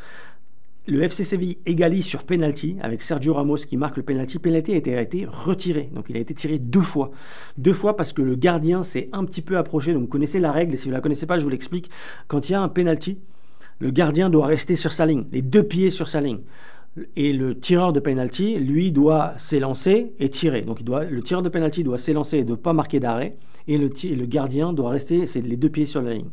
[0.88, 4.38] Le FC Séville égalise sur penalty avec Sergio Ramos qui marque le penalty.
[4.38, 7.10] Penalty a été, retiré, donc il a été tiré deux fois.
[7.58, 9.94] Deux fois parce que le gardien s'est un petit peu approché.
[9.94, 11.90] Donc vous connaissez la règle, et si vous ne la connaissez pas, je vous l'explique.
[12.28, 13.18] Quand il y a un penalty,
[13.80, 16.42] le gardien doit rester sur sa ligne, les deux pieds sur sa ligne.
[17.16, 20.62] Et le tireur de penalty, lui, doit s'élancer et tirer.
[20.62, 23.38] Donc le tireur de penalty doit s'élancer et ne pas marquer d'arrêt.
[23.68, 23.90] Et le,
[24.28, 26.30] gardien doit rester les deux pieds sur la ligne.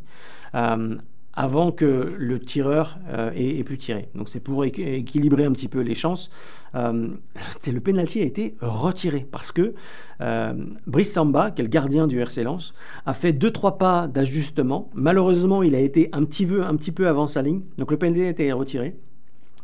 [0.55, 0.95] Euh,
[1.33, 4.09] avant que le tireur euh, ait, pu tirer.
[4.15, 6.29] Donc c'est pour équilibrer un petit peu les chances.
[6.75, 7.09] Euh,
[7.67, 9.73] le penalty a été retiré parce que
[10.21, 10.53] euh,
[10.85, 12.73] Brice Samba, qui est le gardien du RC Lens,
[13.05, 14.89] a fait 2-3 pas d'ajustement.
[14.93, 17.61] Malheureusement, il a été un petit, peu, un petit peu avant sa ligne.
[17.77, 18.95] Donc le penalty a été retiré.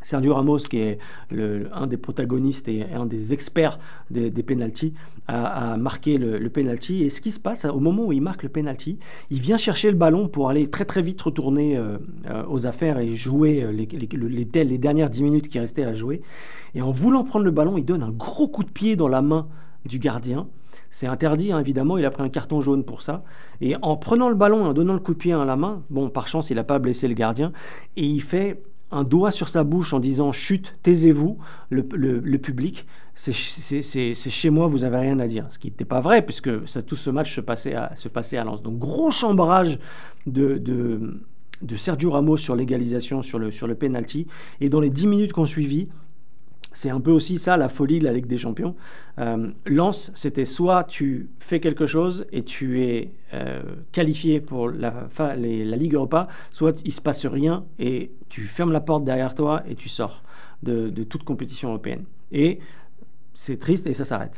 [0.02, 1.00] Sergio Ramos, qui est
[1.32, 4.94] un des protagonistes et un des experts des, des penalties,
[5.30, 7.04] a, marqué le, penalty.
[7.04, 8.98] Et ce qui se passe, au moment où il marque le penalty,
[9.30, 11.98] il vient chercher le ballon pour aller très très vite retourner euh,
[12.30, 16.22] euh, aux affaires et jouer euh, les, dernières 10 minutes qui restaient à jouer.
[16.76, 19.22] Et en voulant prendre le ballon, il donne un gros coup de pied dans la
[19.22, 19.48] main
[19.86, 20.48] du gardien.
[20.92, 23.24] C'est interdit, hein, évidemment, il a pris un carton jaune pour ça.
[23.62, 25.84] Et en prenant le ballon et en donnant le coup de pied à la main,
[25.90, 27.52] bon, par chance, il n'a pas blessé le gardien,
[27.96, 31.38] et il fait un doigt sur sa bouche en disant chut, taisez-vous,
[31.69, 35.45] le, public, c'est chez moi, vous n'avez rien à dire.
[35.49, 36.49] Ce qui n'était pas vrai, puisque
[36.86, 38.63] tout ce match se passait à, se passait à Lens.
[38.63, 39.80] Donc gros chambrage
[40.25, 44.28] de, de, Sergio Ramos sur l'égalisation, sur le, sur le penalty.
[44.62, 45.89] Et dans les 10 minutes qu'on suivit,
[46.72, 48.76] c'est un peu aussi ça la folie de la Ligue des Champions.
[49.18, 55.10] Euh, Lance, c'était soit tu fais quelque chose et tu es euh, qualifié pour la,
[55.18, 55.36] la
[55.78, 59.76] Ligue Europa, soit il se passe rien et tu fermes la porte derrière toi et
[59.76, 60.24] tu sors
[60.64, 62.04] de, toute compétition européenne.
[62.32, 62.60] Et
[63.34, 64.36] c'est triste et ça s'arrête.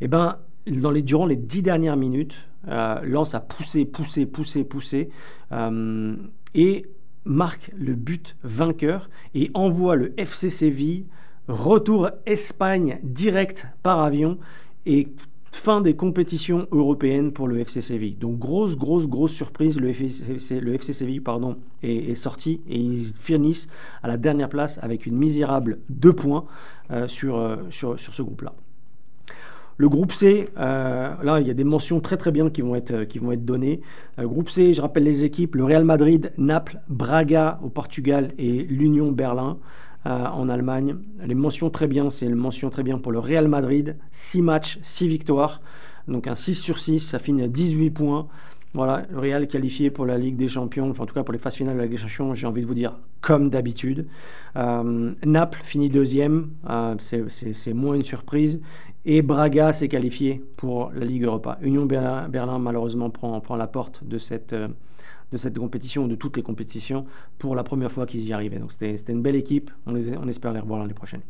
[0.00, 4.26] Et eh ben, dans les, durant les dix dernières minutes, euh, Lens a poussé, poussé,
[4.26, 5.10] poussé, poussé
[5.52, 6.16] euh,
[6.54, 6.86] et
[7.24, 11.06] marque le but vainqueur et envoie le FC Séville
[11.48, 14.38] Retour Espagne direct par avion
[14.84, 15.08] et
[15.52, 18.16] fin des compétitions européennes pour le FC Séville.
[18.16, 20.22] Donc grosse, grosse, grosse surprise, le FC,
[21.82, 23.68] est, sorti et ils finissent
[24.02, 26.44] à la dernière place avec une misérable 2 points
[26.90, 28.52] euh, sur, euh, sur, ce groupe-là.
[29.78, 32.74] Le groupe C, euh, là, il y a des mentions très très bien qui vont
[32.74, 33.82] être, qui vont être données.
[34.18, 39.12] groupe C, je rappelle les équipes, le Real Madrid, Naples, Braga au Portugal et l'Union
[39.12, 39.58] Berlin.
[40.06, 40.98] Euh, en Allemagne.
[41.24, 43.96] Les mentions très bien, c'est une mention très bien pour le Real Madrid.
[44.12, 45.60] 6 matchs, 6 victoires.
[46.06, 48.28] Donc un 6 sur 6, ça finit à 18 points.
[48.76, 51.38] Voilà, le Real qualifié pour la Ligue des Champions, enfin en tout cas pour les
[51.38, 54.06] phases finales de la Ligue des Champions, j'ai envie de vous dire comme d'habitude.
[54.54, 58.60] Euh, Naples finit deuxième, euh, c'est moins une surprise.
[59.06, 61.56] Et Braga s'est qualifié pour la Ligue Europa.
[61.62, 66.42] Union Berlin, malheureusement prend, prend la porte de cette, de cette compétition, de toutes les
[66.42, 67.06] compétitions,
[67.38, 68.58] pour la première fois qu'ils y arrivaient.
[68.58, 71.22] Donc c'était une belle équipe, on, on espère les revoir l'année prochaine.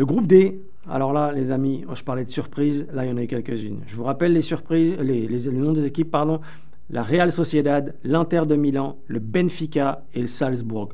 [0.00, 3.18] Le groupe D, alors là, les amis, je parlais de surprises, là, il y en
[3.18, 3.80] a eu quelques-unes.
[3.84, 6.40] Je vous rappelle les surprises, les, les, noms des équipes, pardon.
[6.88, 10.88] La Real Sociedad, l'Inter de Milan, le Benfica et le Salzbourg.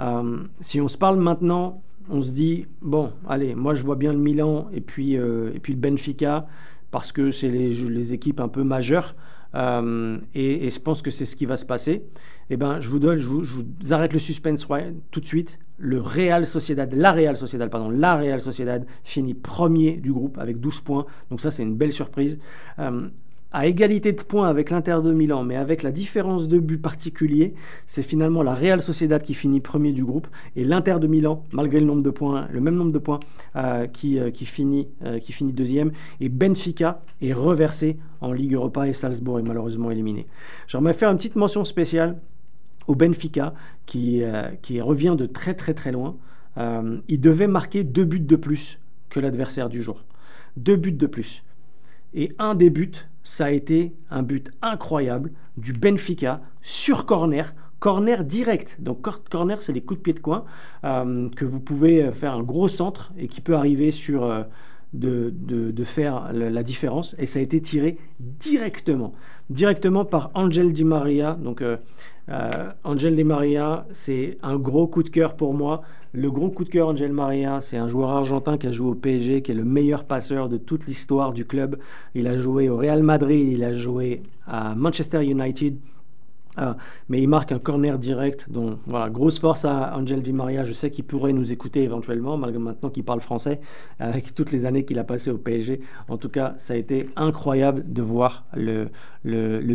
[0.00, 4.12] Euh, si on se parle maintenant, on se dit, bon, allez, moi je vois bien
[4.12, 6.48] le Milan et puis, euh, et puis le Benfica,
[6.90, 9.14] parce que c'est les, équipes un peu majeures.
[9.54, 12.04] Euh, et, je pense que c'est ce qui va se passer.
[12.50, 13.44] Eh ben, je vous donne, je vous,
[13.92, 14.66] arrête le suspense
[15.10, 15.58] tout de suite.
[15.78, 20.60] Le Real Sociedad, la Real Sociedad, pardon, la Real Sociedad finit premier du groupe avec
[20.60, 21.06] 12 points.
[21.30, 22.38] Donc ça, c'est une belle surprise.
[22.78, 23.08] Euh,
[23.54, 27.54] à égalité de points avec l'Inter de Milan, mais avec la différence de but particulier,
[27.86, 31.78] c'est finalement la Real Sociedad qui finit premier du groupe et l'Inter de Milan, malgré
[31.78, 33.20] le même nombre de points,
[33.54, 35.92] euh, qui, euh, euh, qui finit deuxième.
[36.20, 40.26] Et Benfica est reversé en Ligue Europa et Salzbourg est malheureusement éliminé.
[40.66, 42.16] J'aimerais faire une petite mention spéciale
[42.88, 43.54] au Benfica
[43.86, 44.22] qui,
[44.62, 46.16] qui revient de très très très loin.
[46.58, 50.04] il devait marquer deux buts de plus que l'adversaire du jour.
[50.56, 51.44] Deux buts de plus.
[52.14, 52.92] Et un des buts,
[53.22, 58.78] ça a été un but incroyable du Benfica sur corner, corner direct.
[58.80, 60.44] Donc corner, c'est les coups de pied de coin
[60.84, 64.44] euh, que vous pouvez faire un gros centre et qui peut arriver sur euh,
[64.94, 67.14] de, faire la, différence.
[67.18, 69.12] Et ça a été tiré directement,
[69.50, 71.34] directement par Angel Di Maria.
[71.34, 71.76] Donc euh,
[72.28, 75.82] Angel Di Maria, c'est un gros coup de cœur pour moi.
[76.12, 78.94] Le gros coup de cœur, Angel Maria, c'est un joueur argentin qui a joué au
[78.94, 81.76] PSG, qui est le meilleur passeur de toute l'histoire du club.
[82.14, 85.76] Il a joué au Real Madrid, il a joué à Manchester United.
[86.56, 86.76] Ah,
[87.08, 88.50] mais il marque un corner direct.
[88.50, 90.64] Donc voilà, grosse force à Angel Di Maria.
[90.64, 93.60] Je sais qu'il pourrait nous écouter éventuellement, malgré maintenant qu'il parle français,
[93.98, 95.80] avec toutes les années qu'il a passées au PSG.
[96.08, 98.88] En tout cas, ça a été incroyable de voir le,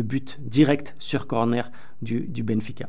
[0.02, 1.70] but direct sur corner
[2.00, 2.88] du, Benfica.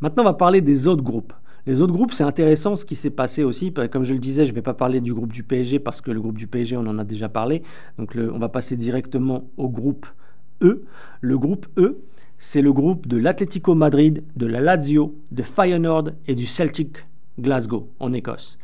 [0.00, 1.32] Maintenant, on va parler des autres groupes.
[1.64, 3.72] Les autres groupes, c'est intéressant ce qui s'est passé aussi.
[3.72, 6.10] Comme je le disais, je ne vais pas parler du groupe du PSG parce que
[6.10, 7.62] le groupe du PSG, on en a déjà parlé.
[7.98, 10.06] Donc on va passer directement au groupe
[10.60, 10.84] E.
[11.20, 11.98] Le groupe E,
[12.44, 16.96] c'est le groupe de l'Atlético Madrid, de la Lazio, de Feyenoord et du Celtic
[17.38, 18.58] Glasgow en Écosse.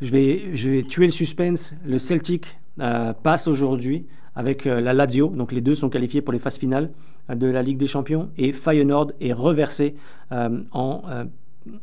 [0.00, 1.74] Je vais, je vais tuer le suspense.
[1.84, 5.28] Le Celtic euh, passe aujourd'hui avec euh, la Lazio.
[5.28, 6.90] Donc les deux sont qualifiés pour les phases finales
[7.28, 8.30] euh, de la Ligue des Champions.
[8.38, 9.94] Et Feyenoord est reversé
[10.30, 11.02] en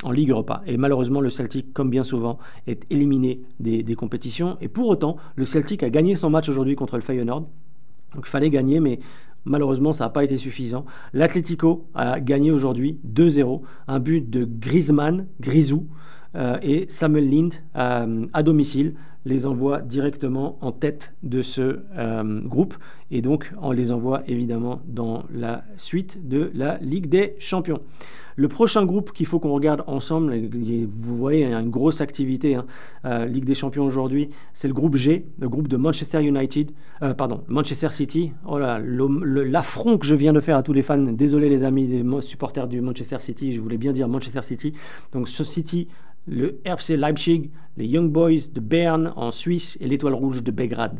[0.03, 0.63] en Ligue Europa.
[0.65, 4.57] Et malheureusement, le Celtic, comme bien souvent, est éliminé des, compétitions.
[4.61, 7.47] Et pour autant, le Celtic a gagné son match aujourd'hui contre le Feyenoord.
[8.15, 8.99] Donc il fallait gagner, mais
[9.45, 10.85] malheureusement, ça n'a pas été suffisant.
[11.13, 13.61] L'Atlético a gagné aujourd'hui 2-0.
[13.87, 15.87] Un but de Griezmann, Grisou,
[16.35, 22.41] euh, et Samuel Lind euh, à domicile les envoie directement en tête de ce euh,
[22.41, 22.75] groupe
[23.11, 27.79] et donc on les envoie évidemment dans la suite de la Ligue des Champions.
[28.37, 30.35] Le prochain groupe qu'il faut qu'on regarde ensemble,
[30.87, 32.65] vous voyez, il y a une grosse activité, hein,
[33.05, 36.71] euh, Ligue des Champions aujourd'hui, c'est le groupe G, le groupe de Manchester United,
[37.01, 38.33] euh, pardon, Manchester City.
[38.45, 41.87] Oh là, l'affront que je viens de faire à tous les fans, désolé les amis
[41.87, 44.73] des supporters du Manchester City, je voulais bien dire Manchester City.
[45.13, 45.87] Donc ce City,
[46.27, 50.99] le RC Leipzig, les Young Boys de Berne en Suisse et l'Étoile Rouge de Belgrade.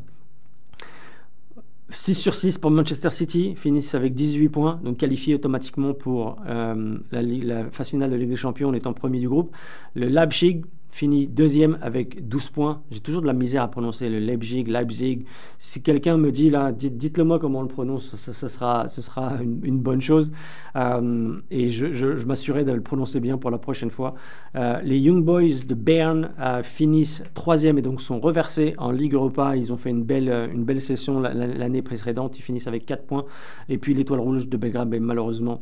[1.89, 6.97] 6 sur 6 pour Manchester City, finissent avec 18 points, donc qualifiés automatiquement pour euh,
[7.11, 9.55] la, la, phase finale de Ligue des Champions en étant premier du groupe.
[9.93, 10.63] Le Leipzig,
[10.95, 12.81] finit deuxième avec 12 points.
[12.89, 15.25] J'ai toujours de la misère à prononcer le Leipzig, Leipzig.
[15.57, 19.01] Si quelqu'un me dit là, dites, le moi comment on le prononce, ce, sera, ce
[19.01, 20.31] sera une, bonne chose.
[20.77, 24.15] Euh, et je, je, m'assurerai de le prononcer bien pour la prochaine fois.
[24.55, 29.15] Euh, les Young Boys de Bern euh, finissent troisième et donc sont reversés en Ligue
[29.15, 29.57] Europa.
[29.57, 32.39] Ils ont fait une belle, une belle session l'année précédente.
[32.39, 33.25] Ils finissent avec 4 points.
[33.67, 35.61] Et puis l'Étoile Rouge de Belgrade, ben, malheureusement,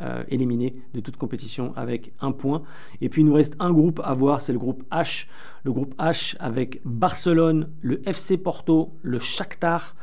[0.00, 2.62] euh, éliminé de toute compétition avec un point.
[3.00, 5.26] Et puis il nous reste un groupe à voir, c'est le groupe H.
[5.64, 9.94] Le groupe H avec Barcelone, le FC Porto, le Shakhtar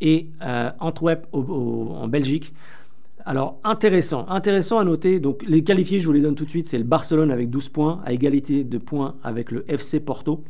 [0.00, 2.52] et euh, Antwerp en Belgique.
[3.24, 5.20] Alors intéressant, intéressant à noter.
[5.20, 6.66] Donc les qualifiés, je vous les donne tout de suite.
[6.66, 10.42] C'est le Barcelone avec 12 points, à égalité de points avec le FC Porto.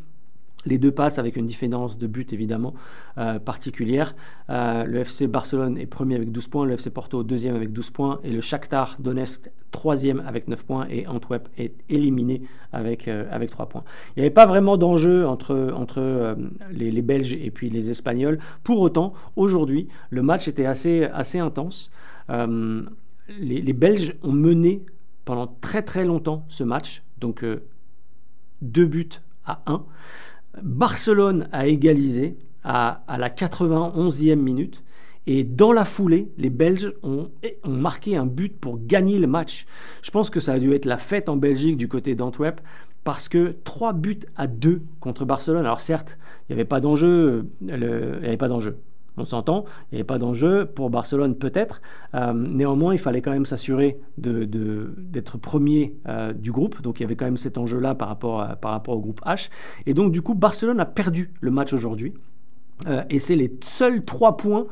[0.64, 2.74] Les deux passent avec une différence de but évidemment
[3.18, 4.14] euh, particulière.
[4.48, 7.90] Euh, le FC Barcelone est premier avec 12 points, le FC Porto deuxième avec 12
[7.90, 12.42] points et le Shakhtar Donetsk troisième avec 9 points et Antwerp est éliminé
[12.72, 13.84] avec, euh, avec 3 points.
[14.10, 16.36] Il n'y avait pas vraiment d'enjeu entre,
[16.70, 18.38] les, Belges et puis les Espagnols.
[18.62, 21.08] Pour autant, aujourd'hui, le match était assez,
[21.38, 21.90] intense.
[22.28, 24.84] Les, les, Belges ont mené
[25.24, 27.44] pendant très très longtemps ce match, donc
[28.60, 29.08] deux buts
[29.44, 29.84] à 1.
[30.60, 34.82] Barcelone a égalisé à, la 91e minute.
[35.26, 37.30] Et dans la foulée, les Belges ont,
[37.66, 39.66] marqué un but pour gagner le match.
[40.02, 42.60] Je pense que ça a dû être la fête en Belgique du côté d'Antwerp
[43.04, 45.64] parce que 3 buts à 2 contre Barcelone.
[45.64, 48.78] Alors certes, il n'y avait pas d'enjeu, il n'y avait pas d'enjeu.
[49.16, 50.66] On s'entend, il n'y avait pas d'enjeu.
[50.66, 51.82] Pour Barcelone, peut-être.
[52.14, 56.80] Euh, néanmoins, il fallait quand même s'assurer d'être premier euh, du groupe.
[56.80, 59.50] Donc, il y avait quand même cet enjeu-là par, rapport rapport au groupe H.
[59.86, 62.14] Et donc, du coup, Barcelone a perdu le match aujourd'hui.
[62.86, 64.66] Euh, et c'est les seuls trois points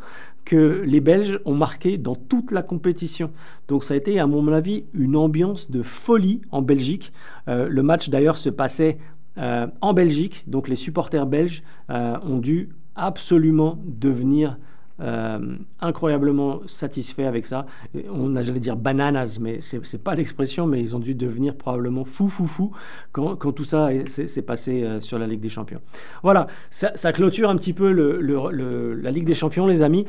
[0.46, 3.30] que les Belges ont marqués dans toute la compétition.
[3.68, 7.12] Donc ça a été, à mon avis, une ambiance de folie en Belgique.
[7.46, 8.96] le match d'ailleurs se passait
[9.36, 12.70] en Belgique, donc les supporters belges ont dû
[13.06, 14.58] absolument devenir
[15.00, 15.38] euh,
[15.80, 17.64] incroyablement satisfaits avec ça.
[18.12, 21.54] On a, j'allais dire bananas, mais c'est n'est pas l'expression, mais ils ont dû devenir
[21.54, 22.72] probablement fou, fou, fou
[23.12, 25.80] quand, tout ça s'est passé euh, sur la Ligue des Champions.
[26.22, 30.04] Voilà, ça, clôture un petit peu la Ligue des Champions, les amis.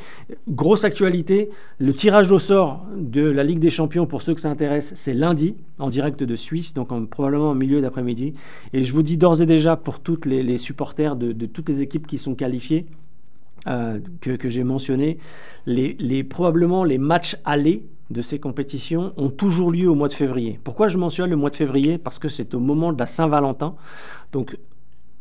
[0.49, 4.49] Grosse actualité, le tirage au sort de la Ligue des Champions, pour ceux que ça
[4.49, 8.33] intéresse, c'est lundi, en direct de Suisse, donc probablement en milieu d'après-midi.
[8.73, 12.07] Et je vous dis d'ores et déjà pour toutes les, supporters de toutes les équipes
[12.07, 12.85] qui sont qualifiées,
[13.68, 15.18] euh, que, j'ai mentionné,
[15.66, 20.59] les, probablement les matchs allés de ces compétitions ont toujours lieu au mois de février.
[20.64, 21.97] Pourquoi je mentionne le mois de février?
[21.97, 23.76] Parce que c'est au moment de la Saint-Valentin.
[24.32, 24.57] Donc,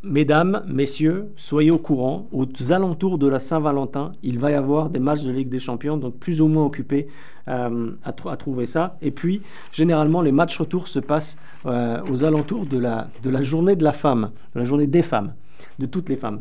[0.03, 4.99] mesdames, messieurs, soyez au courant, aux alentours de la Saint-Valentin, il va y avoir des
[4.99, 7.09] matchs de Ligue des Champions, donc plus ou moins occupés
[7.49, 8.97] euh, à, trouver ça.
[9.03, 11.37] Et puis, généralement, les matchs retour se passent
[11.67, 15.03] euh, aux alentours de la, de la journée de la femme, de la journée des
[15.03, 15.35] femmes,
[15.79, 16.41] de toutes les femmes.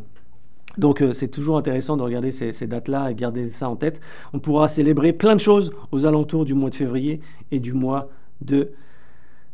[0.78, 4.00] Donc euh, c'est toujours intéressant de regarder ces, dates-là et garder ça en tête.
[4.32, 8.08] On pourra célébrer plein de choses aux alentours du mois de février et du mois
[8.40, 8.70] de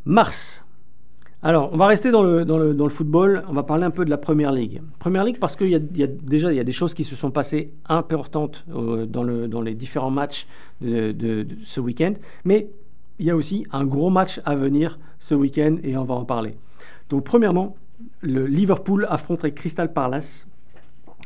[0.04, 0.62] mars.
[1.42, 4.52] Alors, on va rester dans le, football, on va parler un peu de la Première
[4.52, 4.82] Ligue.
[4.98, 7.72] Première Ligue parce qu'il y, a déjà y a des choses qui se sont passées
[7.88, 10.46] importantes euh, dans les différents matchs
[10.80, 12.14] de, ce week-end,
[12.44, 12.70] mais
[13.18, 16.24] il y a aussi un gros match à venir ce week-end et on va en
[16.24, 16.56] parler.
[17.10, 17.76] Donc premièrement,
[18.22, 20.46] le Liverpool affronterait Crystal Palace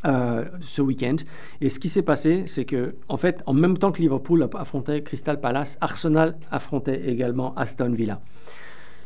[0.03, 1.17] euh, ce week-end.
[1.61, 5.03] Et ce qui s'est passé, c'est que, en fait, en même temps que Liverpool affrontait
[5.03, 8.19] Crystal Palace, Arsenal affrontait également Aston Villa.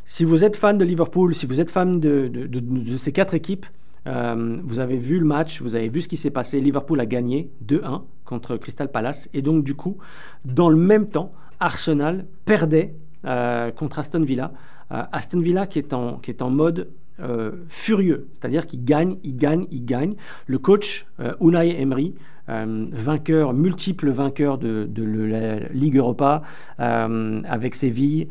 [0.05, 2.49] Si vous êtes fan de Liverpool, si vous êtes fan de,
[2.97, 3.65] ces quatre équipes,
[4.07, 6.61] euh, vous avez vu le match, vous avez vu ce qui s'est passé.
[6.61, 9.27] Liverpool a gagné 2-1 contre Crystal Palace.
[9.33, 9.97] Et donc, du coup,
[10.45, 14.53] dans le même temps, Arsenal perdait euh, contre Aston Villa.
[14.89, 16.89] Aston Villa qui est en, qui est en mode
[17.22, 20.16] euh, furieux, c'est-à-dire qu'il gagne, il gagne, il gagne.
[20.47, 22.13] Le coach euh, Unai Emery,
[22.49, 26.41] euh, vainqueur, multiple vainqueur de, la Ligue Europa
[26.78, 28.28] avec Séville,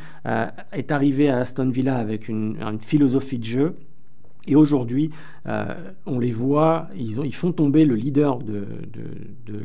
[0.72, 3.76] est arrivé à Aston Villa avec une, philosophie de jeu.
[4.46, 5.10] Et aujourd'hui,
[6.04, 8.66] on les voit, ils, ont, ils, font tomber le leader de,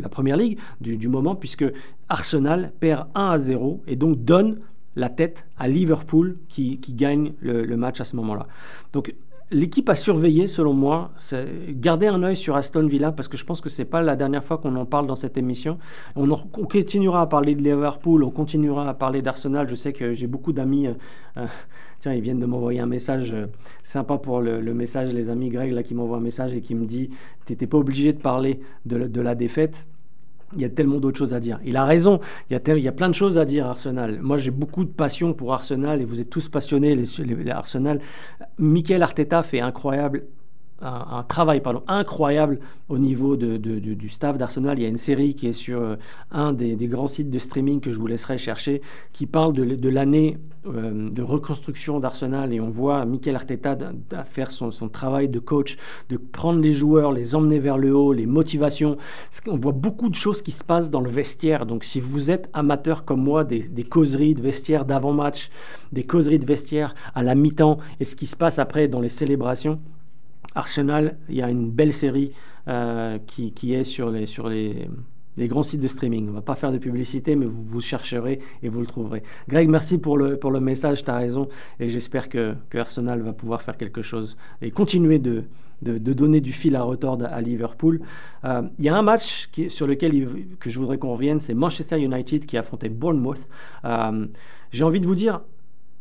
[0.01, 1.65] la Première Ligue du, moment, puisque
[2.07, 4.59] Arsenal perd 1 à 0 et donc donne
[4.99, 8.47] la tête à Liverpool qui, gagne le, match à ce moment-là.
[8.93, 9.15] Donc
[9.51, 11.11] l'équipe à surveiller, selon moi,
[11.69, 14.43] garder un œil sur Aston Villa parce que je pense que c'est pas la dernière
[14.43, 15.79] fois qu'on en parle dans cette émission.
[16.15, 19.67] On, continuera à parler de Liverpool, on continuera à parler d'Arsenal.
[19.69, 20.87] Je sais que j'ai beaucoup d'amis.
[20.87, 20.93] Euh,
[21.37, 21.47] euh,
[21.99, 23.47] tiens, ils viennent de m'envoyer un message euh,
[23.81, 26.85] sympa pour le, message, les amis Greg là qui m'envoient un message et qui me
[26.85, 27.09] dit,
[27.45, 29.87] t'étais pas obligé de parler de la défaite
[30.55, 31.59] il y a tellement d'autres choses à dire.
[31.65, 32.19] Il a raison,
[32.49, 34.19] il y a, il y a plein de choses à dire Arsenal.
[34.21, 37.99] Moi j'ai beaucoup de passion pour Arsenal et vous êtes tous passionnés les, Arsenal.
[38.57, 40.23] Michael Arteta fait incroyable
[40.81, 44.79] un, travail pardon, incroyable au niveau du staff d'Arsenal.
[44.79, 45.95] Il y a une série qui est sur euh,
[46.31, 48.81] un des, grands sites de streaming que je vous laisserai chercher,
[49.13, 52.53] qui parle de, l'année euh, de reconstruction d'Arsenal.
[52.53, 53.77] Et on voit Mikel Arteta
[54.25, 55.77] faire son, travail de coach,
[56.09, 58.97] de prendre les joueurs, les emmener vers le haut, les motivations.
[59.47, 61.65] On voit beaucoup de choses qui se passent dans le vestiaire.
[61.65, 65.49] Donc si vous êtes amateur comme moi des, des causeries de vestiaire d'avant-match,
[65.91, 69.09] des causeries de vestiaire à la mi-temps et ce qui se passe après dans les
[69.09, 69.79] célébrations,
[70.55, 72.31] Arsenal, il y a une belle série
[72.67, 74.87] euh, qui, est sur les,
[75.37, 76.25] grands sites de streaming.
[76.27, 79.23] On ne va pas faire de publicité, mais vous, chercherez et vous le trouverez.
[79.47, 81.47] Greg, merci pour le, message, tu as raison,
[81.79, 85.45] et j'espère que, Arsenal va pouvoir faire quelque chose et continuer de,
[85.81, 88.01] donner du fil à retordre à Liverpool.
[88.43, 90.27] Euh, il y a un match sur lequel
[90.59, 93.47] que je voudrais qu'on revienne, c'est Manchester United qui affrontait Bournemouth.
[93.85, 94.27] Euh,
[94.71, 95.41] j'ai envie de vous dire,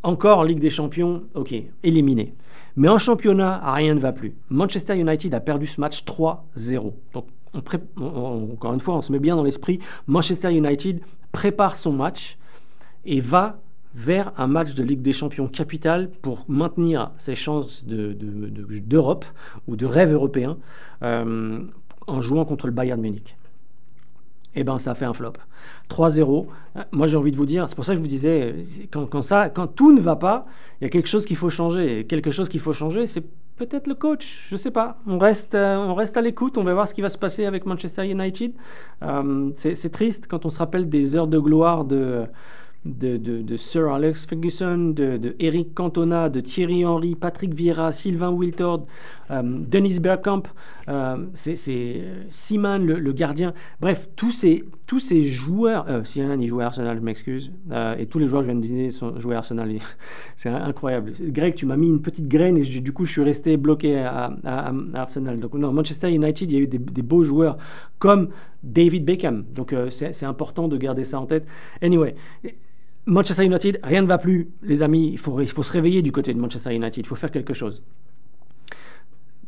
[0.02, 2.34] encore Ligue des Champions, ok, éliminé.
[2.76, 4.34] Mais en championnat, rien ne va plus.
[4.50, 6.92] Manchester United a perdu ce match 3-0.
[7.12, 9.80] Donc, encore une fois, on se met bien dans l'esprit.
[10.06, 11.00] Manchester United
[11.32, 12.38] prépare son match
[13.04, 13.60] et va
[13.94, 19.24] vers un match de Ligue des Champions capital pour maintenir ses chances d'Europe
[19.66, 20.58] ou de rêve européen
[21.02, 21.60] euh,
[22.06, 23.36] en jouant contre le Bayern Munich
[24.54, 25.34] eh ben ça fait un flop.
[25.90, 26.46] 3-0.
[26.92, 28.54] Moi j'ai envie de vous dire, c'est pour ça que je vous disais,
[28.90, 30.46] quand, ça, quand tout ne va pas,
[30.80, 32.00] il y a quelque chose qu'il faut changer.
[32.00, 33.24] Et quelque chose qu'il faut changer, c'est
[33.56, 34.46] peut-être le coach.
[34.50, 34.98] Je sais pas.
[35.06, 36.56] On reste, euh, on reste à l'écoute.
[36.56, 38.52] On va voir ce qui va se passer avec Manchester United.
[39.02, 42.24] Euh, c'est triste quand on se rappelle des heures de gloire de
[42.84, 48.86] de, Sir Alex Ferguson, de, Eric Cantona, de Thierry Henry, Patrick Vieira, Sylvain Wiltord,
[49.30, 50.44] euh, Dennis Bergkamp,
[50.88, 53.52] euh, c'est Simon le, gardien.
[53.80, 57.96] Bref, tous ces, tous ces joueurs, euh, Simon il jouait à Arsenal, je m'excuse, euh,
[57.98, 59.70] et tous les joueurs que je viens de dire sont joués Arsenal.
[60.36, 61.12] c'est incroyable.
[61.20, 64.32] Greg, tu m'as mis une petite graine et du coup je suis resté bloqué à,
[64.94, 65.40] Arsenal.
[65.40, 67.58] Donc non, Manchester United, il y a eu des, beaux joueurs
[67.98, 68.28] comme
[68.62, 69.44] David Beckham.
[69.54, 71.46] Donc c'est important de garder ça en tête.
[71.82, 72.14] Anyway,
[73.06, 75.08] Manchester United, rien ne va plus, les amis.
[75.12, 76.98] Il faut, il faut se réveiller du côté de Manchester United.
[76.98, 77.82] Il faut faire quelque chose.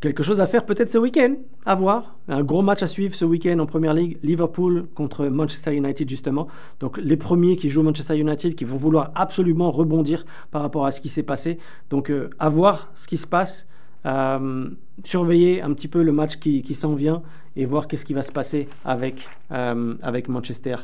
[0.00, 1.34] Quelque chose à faire peut-être ce week-end,
[1.66, 2.16] à voir.
[2.26, 4.16] Un gros match à suivre ce week-end en Première Ligue.
[4.22, 6.48] Liverpool contre Manchester United justement.
[6.80, 10.90] Donc les premiers qui jouent Manchester United qui vont vouloir absolument rebondir par rapport à
[10.90, 11.58] ce qui s'est passé.
[11.90, 13.66] Donc euh, à voir ce qui se passe.
[14.06, 14.70] Euh,
[15.04, 17.22] surveiller un petit peu le match qui, s'en vient
[17.56, 20.76] et voir qu'est-ce qui va se passer avec, euh, avec Manchester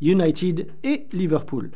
[0.00, 1.70] United et Liverpool.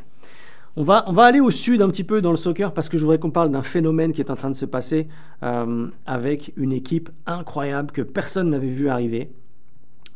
[0.79, 2.99] On va, on va aller au sud un petit peu dans le soccer parce que
[2.99, 5.09] je voudrais qu'on parle d'un phénomène qui est en train de se passer
[5.43, 9.31] euh, avec une équipe incroyable que personne n'avait vu arriver.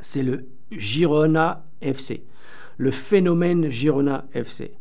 [0.01, 2.25] C'est le Girona FC.
[2.77, 4.73] Le phénomène Girona FC.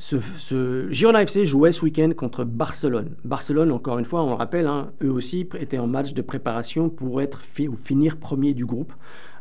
[0.00, 3.16] Ce, Girona FC jouait ce week-end contre Barcelone.
[3.22, 6.88] Barcelone, encore une fois, on le rappelle, hein, eux aussi étaient en match de préparation
[6.88, 8.94] pour être ou finir premier du groupe.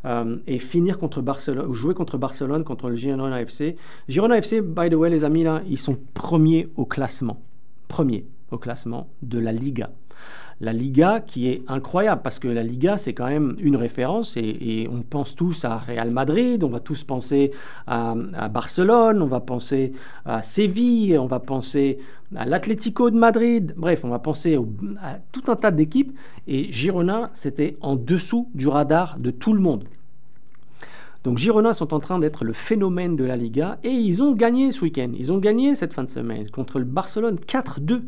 [0.05, 3.75] Euh, et finir contre Barcelone, ou jouer contre Barcelone, contre le Girona FC.
[4.07, 7.41] Girona FC, by the way, les amis, ils sont premiers au classement.
[7.87, 9.91] Premiers au classement de la Liga.
[10.61, 14.89] La Liga qui est incroyable parce que la Liga c'est quand même une référence et,
[14.91, 17.51] on pense tous à Real Madrid, on va tous penser
[17.87, 18.13] à,
[18.51, 19.93] Barcelone, on va penser
[20.25, 21.99] à Séville, on va penser
[22.35, 24.59] à l'Atlético de Madrid, bref, on va penser
[25.01, 26.17] à tout un tas d'équipes
[26.47, 29.85] et Girona c'était en dessous du radar de tout le monde.
[31.23, 34.71] Donc Girona sont en train d'être le phénomène de la Liga et ils ont gagné
[34.71, 35.11] ce week-end.
[35.17, 38.03] Ils ont gagné cette fin de semaine contre le Barcelone 4-2.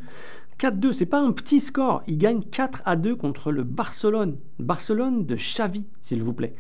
[0.62, 2.03] 4-2, c'est pas un petit score.
[2.05, 4.38] Ils gagnent 4 à 2 contre le Barcelone.
[4.59, 6.53] Barcelone de Xavi, s'il vous plaît.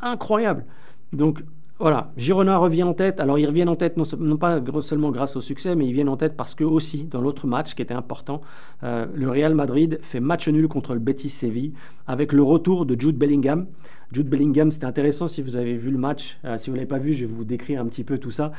[0.00, 0.64] Incroyable.
[1.12, 1.42] Donc
[1.80, 3.18] voilà, Girona revient en tête.
[3.18, 6.16] Alors ils reviennent en tête non, pas seulement grâce au succès, mais ils viennent en
[6.16, 8.40] tête parce que aussi, dans l'autre match qui était important,
[8.84, 11.72] euh, le Real Madrid fait match nul contre le Betis Séville
[12.06, 13.66] avec le retour de Jude Bellingham.
[14.12, 16.38] Jude Bellingham, c'était intéressant si vous avez vu le match.
[16.44, 18.30] Euh, si vous ne l'avez pas vu, je vais vous décrire un petit peu tout
[18.30, 18.52] ça.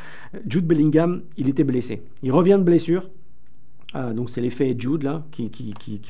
[0.48, 2.02] Jude Bellingham, il était blessé.
[2.24, 3.10] Il revient de blessure.
[3.94, 5.50] Ah, donc c'est l'effet Jude là, qui,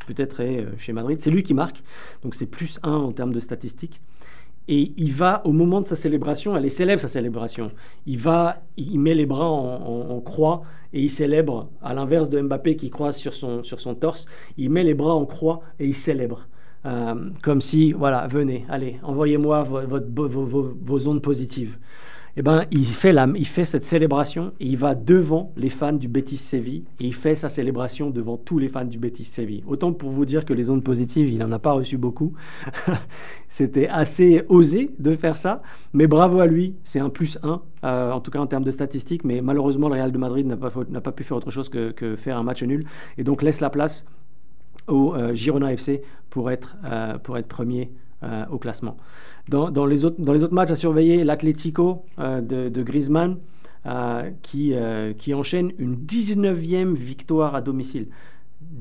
[0.05, 1.19] peut-être est euh, chez Madrid.
[1.19, 1.81] C'est lui qui marque,
[2.23, 4.01] donc c'est plus 1 en termes de statistiques.
[4.67, 7.71] Et il va, au moment de sa célébration, elle est célèbre sa célébration,
[8.05, 10.61] il va, il met les bras en, croix
[10.93, 14.27] et il célèbre, à l'inverse de Mbappé qui croise sur son, sur son torse,
[14.57, 16.47] il met les bras en croix et il célèbre.
[16.85, 21.77] Euh, comme si, voilà, venez, allez, envoyez-moi vos, ondes positives
[22.37, 25.93] eh ben, il, fait la, il fait cette célébration et il va devant les fans
[25.93, 29.63] du Betis Séville et il fait sa célébration devant tous les fans du Betis Séville.
[29.67, 32.33] Autant pour vous dire que les ondes positives, il n'en a pas reçu beaucoup.
[33.47, 35.61] C'était assez osé de faire ça,
[35.93, 38.71] mais bravo à lui, c'est un plus un, euh, en tout cas en termes de
[38.71, 41.93] statistiques, mais malheureusement le Real de Madrid n'a pas, pas pu faire autre chose que,
[42.15, 42.83] faire un match nul
[43.17, 44.05] et donc laisse la place
[44.87, 47.91] au euh, Girona FC pour être, euh, pour être premier
[48.23, 48.97] euh, au classement.
[49.49, 50.21] Dans, les autres,
[50.53, 53.37] matchs à surveiller, l'Atlético euh, de, Griezmann
[53.87, 58.09] euh, qui, enchaîne une 19e victoire à domicile.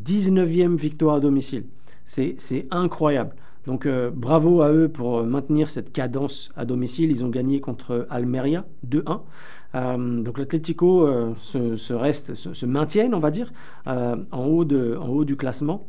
[0.05, 1.64] 19e victoire à domicile.
[2.05, 3.34] C'est incroyable.
[3.66, 7.11] Donc bravo à eux pour maintenir cette cadence à domicile.
[7.11, 10.22] Ils ont gagné contre Almeria 2-1.
[10.22, 13.55] donc l'Atlético se, reste, se, se, maintiennent, on va dire,
[13.86, 15.86] de, en haut du classement.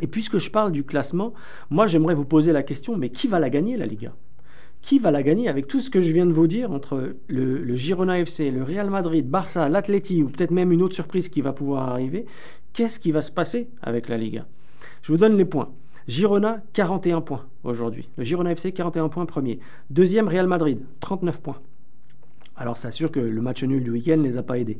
[0.00, 1.32] Et puisque je parle du classement,
[1.68, 4.14] moi j'aimerais vous poser la question, mais qui va la gagner la Liga?
[4.82, 7.74] Qui va la gagner avec tout ce que je viens de vous dire entre le,
[7.74, 11.52] Girona FC, le Real Madrid, Barça, l'Atleti ou peut-être même une autre surprise qui va
[11.52, 12.24] pouvoir arriver?
[12.72, 14.46] Qu'est-ce qui va se passer avec la Liga?
[15.02, 15.70] Je vous donne les points.
[16.08, 18.08] Girona, 41 points aujourd'hui.
[18.16, 19.60] Le Girona FC, 41 points premier.
[19.90, 21.60] Deuxième, Real Madrid, 39 points.
[22.56, 24.78] Alors c'est sûr que le match nul du week-end ne les a pas aidés.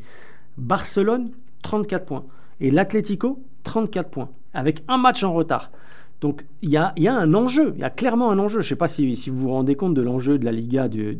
[0.56, 1.30] Barcelone,
[1.62, 2.24] 34 points.
[2.60, 5.70] Et l'Atlético, 34 points, avec un match en retard.
[6.20, 8.60] Donc il y a, un enjeu, il y a clairement un enjeu.
[8.60, 11.18] Je ne sais pas si, vous vous rendez compte de l'enjeu de la Liga, du,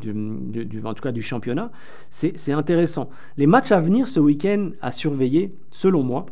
[0.85, 1.71] en tout cas du championnat.
[2.11, 3.09] C'est intéressant.
[3.39, 6.27] Les matchs à venir ce week-end à surveiller, selon moi.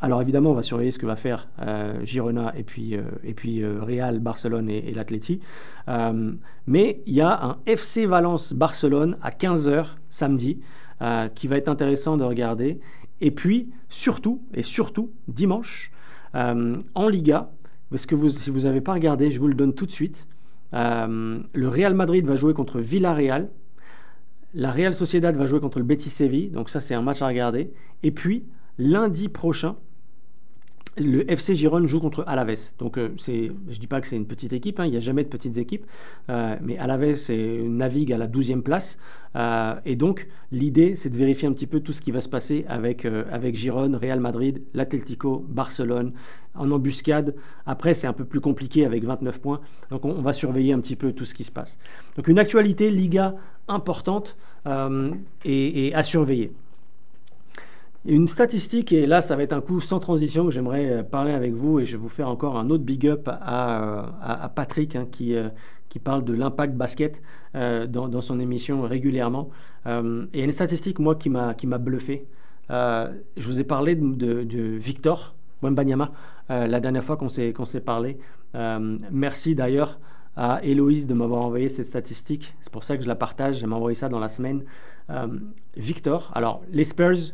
[0.00, 3.32] Alors évidemment, on va surveiller ce que va faire euh, Girona et puis, euh, et
[3.32, 5.40] puis euh, Real, Barcelone et, et l'Atleti.
[6.66, 10.60] mais il y a un FC Valence-Barcelone à 15h samedi
[11.34, 12.80] qui va être intéressant de regarder.
[13.24, 15.90] Et puis, surtout, et surtout, dimanche,
[16.34, 17.50] euh, en Liga,
[17.90, 20.28] parce que si vous n'avez pas regardé, je vous le donne tout de suite,
[20.74, 23.48] euh, le Real Madrid va jouer contre Villarreal,
[24.52, 27.26] la Real Sociedad va jouer contre le Betis Séville, donc ça c'est un match à
[27.28, 27.72] regarder.
[28.02, 28.44] Et puis,
[28.76, 29.76] lundi prochain,
[30.96, 32.72] le FC Gironne joue contre Alaves.
[32.78, 35.00] Donc, euh, je ne dis pas que c'est une petite équipe, hein, il n'y a
[35.00, 35.86] jamais de petites équipes,
[36.30, 38.98] euh, mais Alaves navigue à la 12e place.
[39.36, 42.28] Euh, et donc, l'idée, c'est de vérifier un petit peu tout ce qui va se
[42.28, 46.12] passer avec, avec Real Madrid, l'Atlético, Barcelone,
[46.54, 47.34] en embuscade.
[47.66, 49.60] Après, c'est un peu plus compliqué avec 29 points.
[49.90, 51.78] Donc, on, va surveiller un petit peu tout ce qui se passe.
[52.16, 53.34] Donc, une actualité Liga
[53.66, 54.36] importante
[55.44, 56.52] et à surveiller.
[58.06, 61.32] Une statistique, et là ça va être un coup sans transition que j'aimerais euh, parler
[61.32, 64.94] avec vous, et je vais vous faire encore un autre big up à, à, Patrick
[64.94, 65.48] hein, qui, euh,
[65.94, 67.22] qui parle de l'impact basket
[67.54, 69.48] euh, dans, son émission régulièrement.
[69.86, 72.26] Euh, et il y a une statistique, moi, qui m'a bluffé.
[72.68, 76.10] je vous ai parlé de, de, Victor Wembanyama
[76.48, 78.18] la dernière fois qu'on s'est parlé.
[79.12, 80.00] merci d'ailleurs
[80.36, 82.56] à Héloïse de m'avoir envoyé cette statistique.
[82.60, 83.62] C'est pour ça que je la partage.
[83.62, 84.64] Elle m'a envoyé ça dans la semaine.
[85.76, 87.32] Victor, alors les Spurs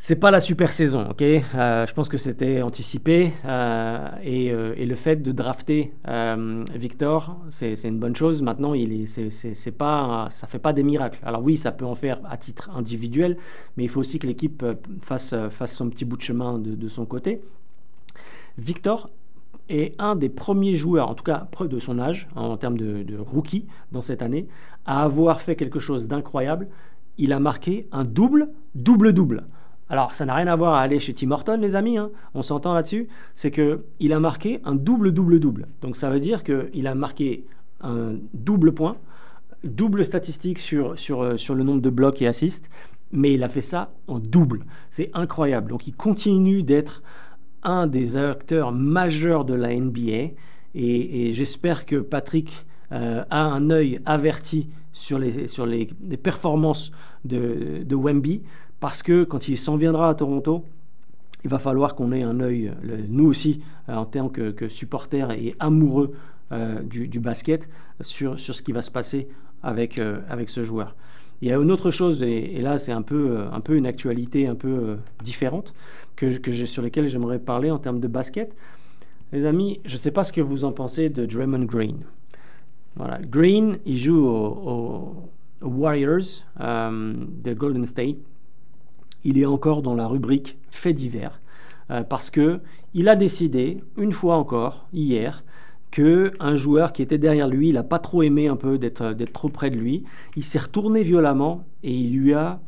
[0.00, 1.22] c'est pas la super saison, ok?
[1.22, 5.92] Euh, Je pense que c'était anticipé euh, euh, et, le fait de drafter
[6.76, 8.40] Victor, c'est une bonne chose.
[8.40, 11.18] Maintenant, il est, c'est pas, ça fait pas des miracles.
[11.24, 13.38] Alors oui, ça peut en faire à titre individuel,
[13.76, 14.64] mais il faut aussi que l'équipe
[15.02, 17.42] fasse, fasse son petit bout de chemin de, son côté.
[18.56, 19.08] Victor
[19.68, 23.18] est un des premiers joueurs, en tout cas de son âge, en termes de, de
[23.18, 24.46] rookie dans cette année,
[24.86, 26.68] à avoir fait quelque chose d'incroyable.
[27.18, 29.44] Il a marqué un double, double-double.
[29.90, 32.10] Alors, ça n'a rien à voir à aller chez Tim Horton, les amis, hein.
[32.34, 33.08] on s'entend là-dessus.
[33.34, 35.66] C'est qu'il a marqué un double-double-double.
[35.80, 37.46] Donc, ça veut dire qu'il a marqué
[37.80, 38.96] un double point,
[39.64, 42.70] double statistique euh, sur le nombre de blocs et assists,
[43.12, 44.64] mais il a fait ça en double.
[44.90, 45.70] C'est incroyable.
[45.70, 47.02] Donc, il continue d'être
[47.62, 50.34] un des acteurs majeurs de la NBA.
[50.74, 54.68] Et, j'espère que Patrick euh, a un œil averti
[54.98, 55.86] sur les, sur les,
[56.20, 56.90] performances
[57.24, 58.42] de, de Wemby
[58.80, 60.64] parce que quand il s'en viendra à Toronto,
[61.44, 62.72] il va falloir qu'on ait un œil,
[63.08, 66.12] nous aussi, euh, en tant que, supporters et amoureux
[66.50, 67.68] euh, du, basket,
[68.00, 69.28] sur, sur ce qui va se passer
[69.62, 70.96] avec, euh, avec ce joueur.
[71.40, 74.48] Il y a une autre chose, et, là c'est un peu, un peu une actualité
[74.48, 75.74] un peu différente,
[76.16, 78.52] que, que sur laquelle j'aimerais parler en termes de basket.
[79.30, 82.04] Les amis, je ne sais pas ce que vous en pensez de Draymond Green.
[83.28, 85.30] Green, il joue aux,
[85.60, 88.16] Warriors de Golden State
[89.24, 91.40] il est encore dans la rubrique fait divers
[91.90, 92.60] euh, parce que
[92.94, 95.44] il a décidé une fois encore hier
[95.90, 99.14] que un joueur qui était derrière lui, il n'a pas trop aimé un peu d'être
[99.14, 100.04] d'être trop près de lui,
[100.36, 102.60] il s'est retourné violemment et il lui a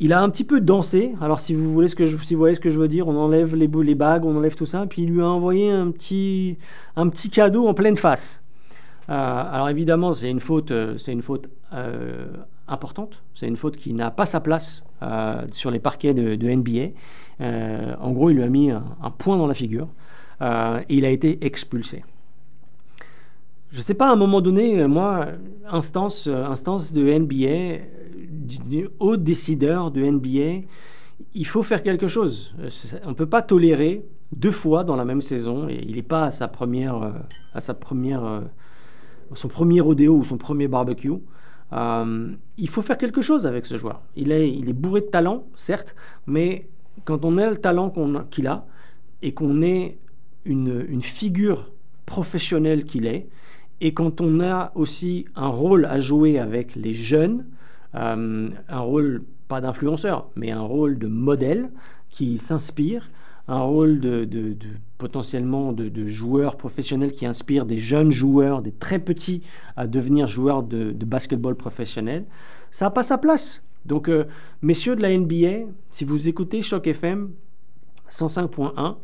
[0.00, 1.14] il a un petit peu dansé.
[1.20, 3.08] Alors si vous voulez ce que je, si vous voyez ce que je veux dire,
[3.08, 5.90] on enlève les, les bagues, on enlève tout ça, puis il lui a envoyé un
[5.90, 6.56] petit
[6.96, 8.42] un petit cadeau en pleine face.
[9.08, 9.12] Euh,
[9.52, 11.48] alors évidemment, c'est une faute, euh, c'est une faute
[12.68, 13.22] importante.
[13.34, 16.92] C'est une faute qui n'a pas sa place euh, sur les parquets de, NBA.
[17.40, 19.88] Euh, en gros, il lui a mis un, point dans la figure
[20.42, 22.04] euh, et il a été expulsé.
[23.70, 25.26] Je ne sais pas, à un moment donné, moi,
[25.68, 27.82] instance, instance de NBA,
[28.98, 30.66] haut décideur de NBA,
[31.34, 32.54] il faut faire quelque chose.
[33.04, 36.24] On ne peut pas tolérer deux fois dans la même saison, et il n'est pas
[36.24, 37.12] à sa première,
[37.52, 38.42] à sa première,
[39.34, 41.12] son premier rodéo ou son premier barbecue.
[41.72, 44.02] Euh, il faut faire quelque chose avec ce joueur.
[44.16, 45.94] Il est, il est bourré de talent, certes,
[46.26, 46.68] mais
[47.04, 47.92] quand on a le talent
[48.30, 48.66] qu'il a
[49.22, 49.98] et qu'on est
[50.44, 51.70] une, figure
[52.06, 53.28] professionnelle qu'il est,
[53.80, 57.46] et quand on a aussi un rôle à jouer avec les jeunes,
[57.94, 61.70] euh, un rôle pas d'influenceur, mais un rôle de modèle
[62.10, 63.10] qui s'inspire,
[63.48, 64.56] un rôle de,
[64.98, 69.42] potentiellement de, joueurs professionnels qui inspirent des jeunes joueurs, des très petits
[69.76, 72.26] à devenir joueurs de, basketball professionnel,
[72.70, 73.62] ça n'a pas sa place.
[73.86, 74.24] Donc, euh,
[74.60, 77.30] messieurs de la NBA, si vous écoutez Choc FM
[78.10, 78.96] 105.1,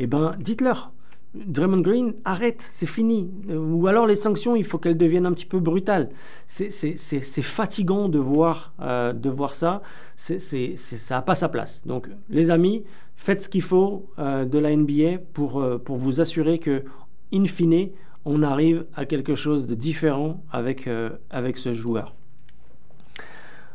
[0.00, 0.92] eh ben, dites-leur.
[1.34, 3.30] Draymond Green, arrête, c'est fini.
[3.48, 6.10] Ou alors les sanctions, il faut qu'elles deviennent un petit peu brutales.
[6.46, 9.82] C'est fatigant de voir, euh, de voir ça.
[10.16, 11.86] ça n'a pas sa place.
[11.86, 12.84] Donc, les amis,
[13.16, 16.84] faites ce qu'il faut euh, de la NBA pour, euh, vous assurer que,
[17.32, 17.88] in fine,
[18.26, 22.14] on arrive à quelque chose de différent avec, ce joueur.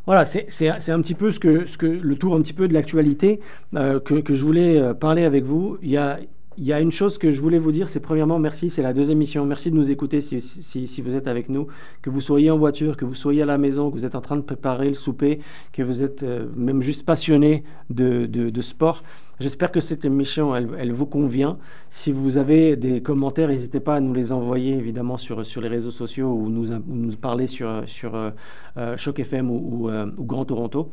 [0.06, 3.42] Voilà, c'est un petit peu ce que, le tour un petit peu de l'actualité
[3.74, 5.78] que, que, je voulais parler avec vous.
[5.82, 6.18] Il y a,
[6.58, 8.94] il y a une chose que je voulais vous dire, c'est premièrement merci, c'est la
[8.94, 9.46] deuxième émission.
[9.46, 11.68] Merci de nous écouter si, vous êtes avec nous,
[12.02, 14.22] que vous soyez en voiture, que vous soyez à la maison, que vous êtes en
[14.22, 15.40] train de préparer le souper,
[15.72, 19.04] que vous êtes euh, même juste passionné de, sport.
[19.40, 21.60] J'espère que cette émission, elle, vous convient.
[21.90, 25.68] Si vous avez des commentaires, n'hésitez pas à nous les envoyer évidemment sur, sur les
[25.68, 28.32] réseaux sociaux ou nous, nous parler sur, sur euh,
[28.78, 30.92] euh, Choc FM ou, ou, Grand Toronto.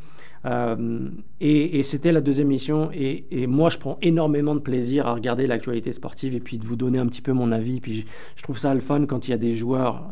[1.41, 2.91] et, c'était la deuxième émission.
[2.93, 6.77] Et, moi, je prends énormément de plaisir à regarder l'actualité sportive et puis de vous
[6.77, 7.81] donner un petit peu mon avis.
[7.81, 8.05] Puis
[8.37, 10.11] je, trouve ça le fun quand il y a des joueurs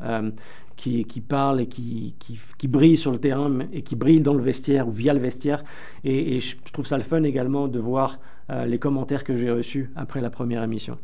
[0.76, 2.14] qui, qui parlent et qui,
[2.58, 5.62] qui, brillent sur le terrain et qui brillent dans le vestiaire ou via le vestiaire.
[6.04, 8.18] Et, je, trouve ça le fun également de voir
[8.50, 10.98] euh, les commentaires que j'ai reçus après la première émission.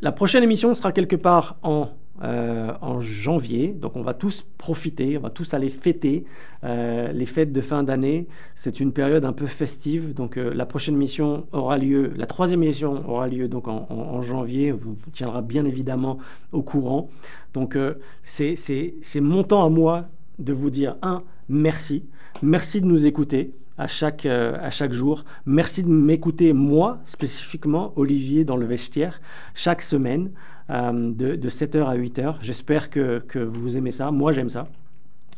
[0.00, 1.90] La prochaine émission sera quelque part en
[2.22, 3.68] euh, en janvier.
[3.68, 6.24] Donc on va tous profiter, on va tous aller fêter
[6.64, 8.26] euh, les fêtes de fin d'année.
[8.56, 10.14] C'est une période un peu festive.
[10.14, 14.72] Donc euh, la prochaine mission aura lieu, la troisième mission aura lieu donc en, janvier.
[14.72, 16.18] Vous, vous tiendra bien évidemment
[16.50, 17.08] au courant.
[17.54, 17.78] Donc
[18.24, 20.06] c'est mon temps à moi
[20.40, 22.04] de vous dire un merci,
[22.42, 25.24] merci de nous écouter à chaque, à chaque jour.
[25.46, 29.20] Merci de m'écouter, moi, spécifiquement, Olivier, dans le vestiaire,
[29.54, 30.30] chaque semaine.
[30.70, 32.36] Euh, de, 7h à 8h.
[32.42, 34.10] J'espère que, vous aimez ça.
[34.10, 34.68] Moi, j'aime ça.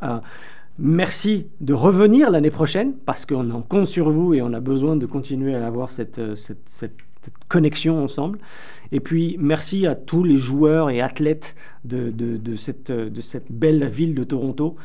[0.02, 0.18] Euh,
[0.78, 4.96] merci de revenir l'année prochaine parce qu'on en compte sur vous et on a besoin
[4.96, 6.34] de continuer à avoir cette, euh,
[7.48, 8.38] connexion ensemble.
[8.92, 11.54] Et puis, merci à tous les joueurs et athlètes
[11.84, 12.12] de,
[12.56, 12.92] cette,
[13.50, 14.76] belle ville de Toronto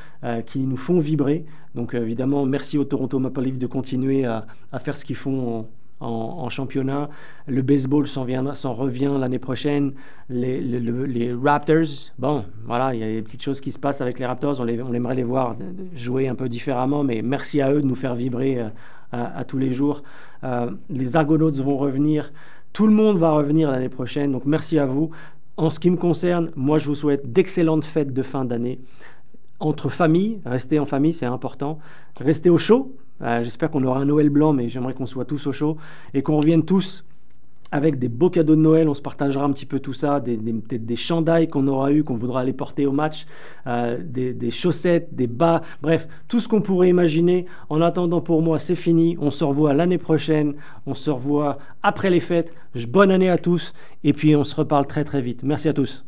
[0.46, 1.46] qui nous font vibrer.
[1.74, 4.46] Donc, évidemment, merci au Toronto Maple Leafs de continuer à,
[4.80, 5.68] faire ce qu'ils font
[6.00, 7.10] en, championnat.
[7.48, 8.26] Le baseball s'en,
[8.74, 9.94] revient l'année prochaine.
[10.30, 14.26] Les, Raptors, bon, voilà, il y a des petites choses qui se passent avec les
[14.26, 14.60] Raptors.
[14.60, 15.56] On, aimerait les voir
[15.96, 18.70] jouer un peu différemment, mais merci à eux de nous faire vibrer euh,
[19.12, 20.04] à, tous les jours.
[20.44, 22.32] Euh, les Argonauts vont revenir.
[22.74, 24.32] Tout le monde va revenir l'année prochaine.
[24.32, 25.12] Donc merci à vous.
[25.58, 28.80] En ce qui me concerne, moi je vous souhaite d'excellentes fêtes de fin d'année.
[29.60, 31.80] Entre familles, restez en famille, c'est important.
[32.20, 35.48] Restez au chaud, euh, j'espère qu'on aura un Noël blanc, mais j'aimerais qu'on soit tous
[35.48, 35.78] au chaud
[36.14, 37.06] et qu'on revienne tous
[37.76, 38.88] avec des beaux cadeaux de Noël.
[38.88, 42.06] On se partagera un petit peu tout ça, des, peut-être des chandails qu'on aura eu,
[42.06, 43.26] qu'on voudra aller porter au match,
[43.68, 47.48] euh, des, chaussettes, des bas, bref, tout ce qu'on pourrait imaginer.
[47.70, 49.18] En attendant, pour moi, c'est fini.
[49.20, 50.54] On se revoit l'année prochaine.
[50.86, 52.54] On se revoit après les fêtes.
[52.88, 53.74] Bonne année à tous.
[54.06, 55.44] Et puis, on se reparle très très vite.
[55.44, 56.06] Merci à tous.